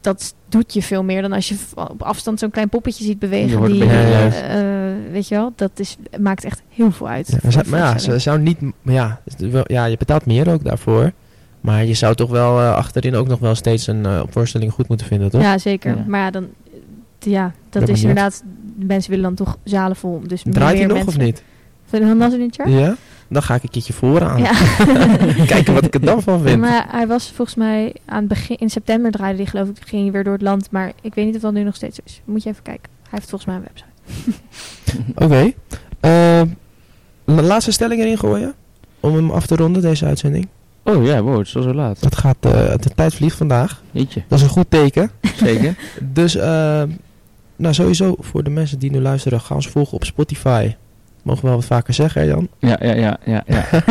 [0.00, 3.64] dat doet je veel meer dan als je op afstand zo'n klein poppetje ziet bewegen.
[3.72, 4.26] Die, eh,
[4.90, 7.38] eh, weet je wel, dat is, maakt echt heel veel uit.
[7.50, 8.60] Ja, maar ja, ze zou niet...
[8.60, 11.12] maar Ja, het ja, je betaalt meer ook daarvoor.
[11.60, 14.88] Maar je zou toch wel eh, achterin ook nog wel steeds een eh, voorstelling goed
[14.88, 15.40] moeten vinden, toch?
[15.42, 15.96] Ja, zeker.
[15.96, 16.04] Ja.
[16.06, 16.46] Maar ja, dan,
[17.18, 18.42] ja, dat Ben is inderdaad,
[18.76, 20.20] mensen willen dan toch zalen vol.
[20.26, 21.20] Dus Draait hij nog mensen.
[21.20, 21.42] of niet?
[21.84, 22.68] Van Char?
[22.68, 22.96] Ja?
[23.28, 24.38] Dan ga ik een keertje vooraan.
[24.38, 24.52] Ja.
[25.46, 26.60] Kijken wat ik er dan van vind.
[26.60, 30.02] Maar hij was volgens mij aan het begin, in september draaide hij geloof ik, ging
[30.02, 30.70] hij weer door het land.
[30.70, 32.20] Maar ik weet niet of dat nu nog steeds is.
[32.24, 32.90] Moet je even kijken.
[33.02, 33.92] Hij heeft volgens mij een website.
[35.24, 35.52] Oké.
[36.00, 36.42] Eh,
[37.24, 38.54] la- laatste stelling erin gooien.
[39.00, 40.48] Om hem af te ronden, deze uitzending.
[40.82, 42.02] Oh ja, wow, het is al zo laat.
[42.02, 43.82] Dat gaat, eh, de tijd vliegt vandaag.
[43.90, 45.10] Jeetje, Dat is een goed teken.
[45.36, 45.74] zeker.
[46.12, 46.82] Dus, eh,
[47.56, 50.74] nou sowieso voor de mensen die nu luisteren, ga ons volgen op Spotify.
[51.22, 52.48] Mogen we wel wat vaker zeggen, hè, Jan?
[52.58, 53.42] Ja, ja, ja, ja.
[53.46, 53.64] ja.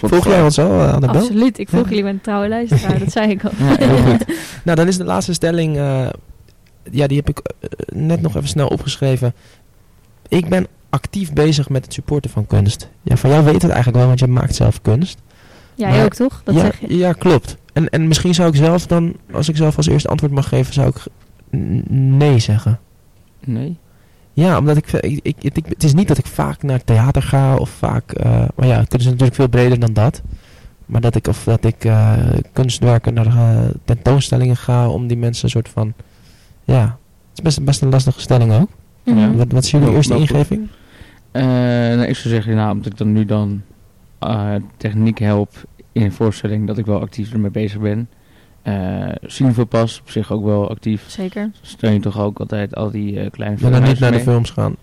[0.00, 1.20] Volg jij ons al, eh, Annabel?
[1.20, 1.58] Absoluut.
[1.58, 1.88] Ik volg Ja.
[1.88, 2.98] jullie met een trouwe luisteraar.
[2.98, 3.50] dat zei ik al.
[3.58, 4.24] Ja, heel goed.
[4.64, 6.06] Nou, dan is de laatste stelling, eh,
[6.90, 7.40] ja, die heb ik
[7.92, 9.34] net nog even snel opgeschreven.
[10.28, 12.88] Ik ben actief bezig met het supporten van kunst.
[13.02, 15.18] Ja, van jou weet het eigenlijk wel, want je maakt zelf kunst.
[15.74, 16.40] Jij Maar- ook toch?
[16.44, 16.96] Dat ja, zeg je.
[16.96, 17.56] ja, klopt.
[17.72, 20.74] En, en misschien zou ik zelf dan, als ik zelf als eerste antwoord mag geven,
[20.74, 20.96] zou ik
[21.90, 22.78] nee zeggen.
[23.44, 23.76] Nee.
[24.32, 27.56] Ja, omdat ik, ik, ik, ik- het is niet dat ik vaak naar theater ga
[27.56, 30.22] of vaak, eh, maar ja, kunst is natuurlijk veel breder dan dat.
[30.86, 32.12] Maar dat ik, of dat ik eh,
[32.52, 35.92] kunstwerken naar eh, tentoonstellingen ga om die mensen een soort van,
[36.64, 38.68] ja, het is best, best een lastige stelling ook.
[39.04, 39.18] Mhm.
[39.18, 39.32] Ja.
[39.34, 40.22] Wat, wat is jullie Wel- eerste goed.
[40.30, 40.68] ingeving?
[41.34, 41.42] Eh,
[41.96, 43.62] nou, ik zou zeggen, nou, omdat ik dan nu dan
[44.18, 45.50] eh, techniek help
[45.92, 48.08] in een voorstelling, dat ik wel actief ermee bezig ben.
[48.62, 51.04] Eh Cinevopas op zich ook wel actief.
[51.10, 51.50] Zeker.
[51.60, 54.20] Steun je toch ook altijd al die eh, kleine Ik wil dan niet naar de
[54.20, 54.76] films gaan.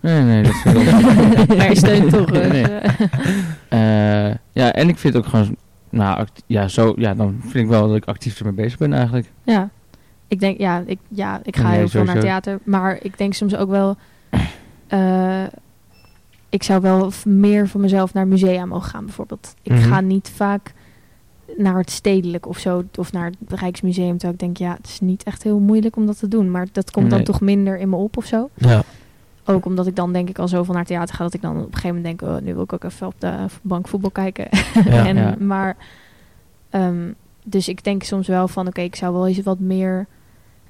[0.00, 2.30] Nee, nee, dat vind ik ook maar je steunt toch.
[2.30, 2.62] Nee, nee.
[4.52, 5.56] ja, en ik vind ook gewoon,
[5.90, 8.92] nou, act- ja, zo, ja, dan vind ik wel dat ik actief ermee bezig ben
[8.92, 9.30] eigenlijk.
[9.44, 9.68] ja.
[10.28, 12.58] Ik denk, ja, ik, ja, ik ga Nee, heel veel naar theater.
[12.64, 13.96] Maar ik denk soms ook wel...
[16.50, 19.54] ik zou wel meer voor mezelf naar musea mogen gaan, bijvoorbeeld.
[19.62, 19.82] Ik Mhm.
[19.82, 20.72] ga niet vaak
[21.56, 24.10] naar het stedelijk of zo, of naar het Rijksmuseum.
[24.12, 26.50] Terwijl ik denk, ja, het is niet echt heel moeilijk om dat te doen.
[26.50, 28.48] Maar dat komt dan toch minder in me op of zo.
[28.54, 28.82] Ja,
[29.44, 31.66] Ook omdat ik dan denk ik al zoveel naar theater ga, dat ik dan op
[31.66, 34.48] een gegeven moment denk, oh, nu wil ik ook even op de bank voetbal kijken.
[34.84, 35.06] Ja.
[35.08, 35.36] en, Ja.
[35.38, 35.76] Maar,
[36.70, 37.12] ehm,
[37.44, 40.06] dus ik denk soms wel van, oké, ik zou wel eens wat meer,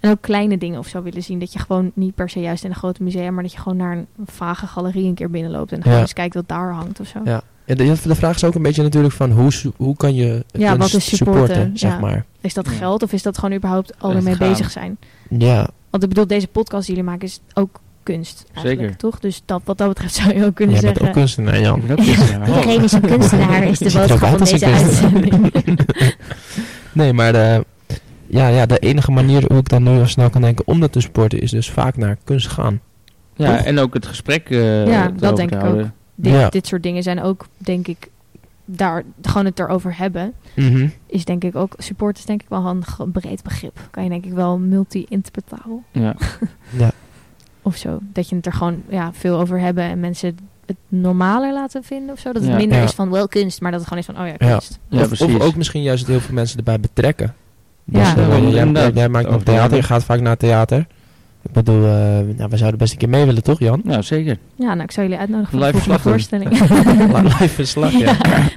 [0.00, 1.38] en ook kleine dingen of zo willen zien.
[1.38, 3.78] Dat je gewoon niet per se juist in een grote museum, maar dat je gewoon
[3.78, 5.70] naar een vage galerie een keer binnenloopt.
[5.72, 5.82] En Ja.
[5.82, 7.18] gewoon eens kijkt wat daar hangt of zo.
[7.24, 7.42] Ja.
[7.64, 10.72] ja de, de vraag is ook een beetje natuurlijk van hoe, hoe kan je Ja,
[10.74, 11.98] kunst wat is supporten, supporten, zeg ja.
[11.98, 12.24] maar.
[12.40, 12.72] Is dat Ja.
[12.72, 14.98] geld of is dat gewoon überhaupt al ermee bezig zijn?
[15.28, 18.44] Ja, Want ik bedoel, deze podcast die jullie maken is ook kunst.
[18.52, 18.96] Eigenlijk, Zeker.
[18.96, 19.20] Toch?
[19.20, 21.06] Dus dat, wat dat betreft zou je ook kunnen jij bent zeggen.
[21.06, 21.82] ook kunstenaar, Jan.
[21.86, 22.48] Kunstenaar.
[22.56, 25.52] Iedereen is een kunstenaar, is de boodschap van deze uitzending.
[26.92, 27.64] Nee, maar de,
[28.30, 30.92] ja, ja, de enige manier hoe ik dan nu al snel kan denken om dat
[30.92, 32.80] te supporten is dus vaak naar kunst gaan.
[33.34, 33.66] Ja, Toch?
[33.66, 35.94] en ook het gesprek eh Ja, dat denk ik houden.
[36.14, 36.48] dit, Ja.
[36.48, 38.08] dit soort dingen zijn ook, denk ik,
[38.64, 40.88] daar gewoon het erover hebben, Mhm.
[41.06, 43.78] is denk ik ook, support is denk ik wel een handig breed begrip.
[43.90, 46.14] Kan je denk ik wel multi-interpretabel Ja.
[46.78, 46.90] Ja.
[47.62, 47.98] of zo.
[48.12, 52.14] Dat je het er gewoon ja, veel over hebben en mensen het normaler laten vinden
[52.14, 52.32] of zo.
[52.32, 52.56] Dat het Ja.
[52.56, 52.84] minder Ja.
[52.84, 54.78] is van wel kunst, maar dat het gewoon is van, oh ja, kunst.
[54.88, 55.34] Ja, of, precies.
[55.34, 57.34] of ook misschien juist heel veel mensen erbij betrekken.
[57.92, 58.14] Ja.
[58.14, 58.94] Dus, eh, Ja, jij, jij, inderdaad.
[58.94, 60.86] jij maakt nog theater, je gaat vaak naar theater.
[61.42, 61.90] Ik bedoel, eh,
[62.36, 63.80] nou, we zouden best een keer mee willen, toch Jan?
[63.84, 64.38] Nou, zeker.
[64.54, 66.56] Ja, nou, ik zou jullie uitnodigen voor Live de volgende verslag doen.
[66.56, 67.22] voorstelling.
[67.40, 68.16] Live verslag, ja.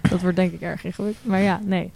[0.09, 1.25] dat wordt denk ik erg ingewikkeld.
[1.27, 1.91] Maar ja, nee.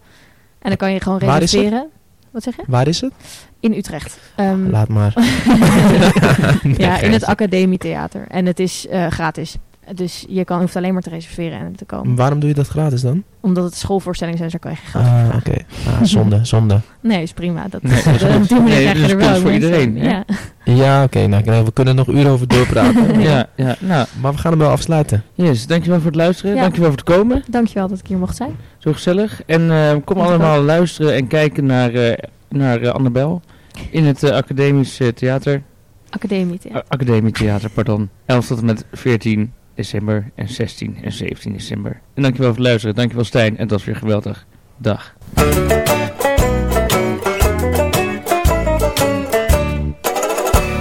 [0.59, 1.61] En dan kan je gewoon Waar is het?
[1.61, 1.89] reserveren.
[2.31, 2.63] Wat zeg je?
[2.67, 3.13] Waar is het?
[3.61, 4.19] In Utrecht.
[4.35, 5.13] Ehm, Laat maar.
[6.77, 7.25] ja, in het.
[7.25, 8.25] Academietheater.
[8.27, 9.55] En het is eh, gratis.
[9.95, 12.15] Dus je kan, hoeft alleen maar te reserveren en te komen.
[12.15, 13.23] Waarom doe je dat gratis dan?
[13.39, 15.63] Omdat het schoolvoorstellingen zijn, dus daar kan je geen geld Ah, oké.
[15.87, 16.79] Ah, zonde, zonde.
[17.01, 17.65] Nee, is prima.
[17.69, 20.09] Dat, Nee, dat is dat- Nee, krijg je dus er wel is voor iedereen, hè?
[20.09, 20.23] Ja.
[20.63, 21.27] Ja, oké.
[21.27, 23.19] nou, nou, we kunnen nog uren over doorpraten.
[23.21, 23.75] Ja, ja.
[23.79, 25.23] Nou, maar we gaan hem wel afsluiten.
[25.33, 25.67] yes.
[25.67, 26.55] Dankjewel voor het luisteren.
[26.55, 26.61] Ja.
[26.61, 27.43] Dankjewel voor het komen.
[27.47, 28.55] Dankjewel dat ik hier mocht zijn.
[28.77, 29.41] Zo gezellig.
[29.45, 32.17] En eh, kom allemaal luisteren en kijken naar, eh
[32.51, 33.41] naar eh, Annabel.
[33.89, 35.63] In het eh, Academisch eh, Theater.
[36.09, 36.81] Academietheater.
[36.81, 38.09] A- Academietheater, pardon.
[38.25, 42.01] 11 tot en met 14 december en 16 en 17 december.
[42.13, 42.95] En dankjewel voor het luisteren.
[42.95, 43.57] Dankjewel Stijn.
[43.57, 44.45] En dat was weer geweldig.
[44.77, 45.13] Dag.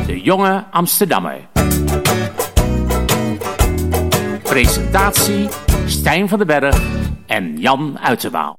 [0.07, 1.37] De Jonge Amsterdammer.
[4.43, 5.49] Presentatie
[5.87, 6.81] Stijn van den Berg
[7.27, 8.59] en Jan Uiterwaal.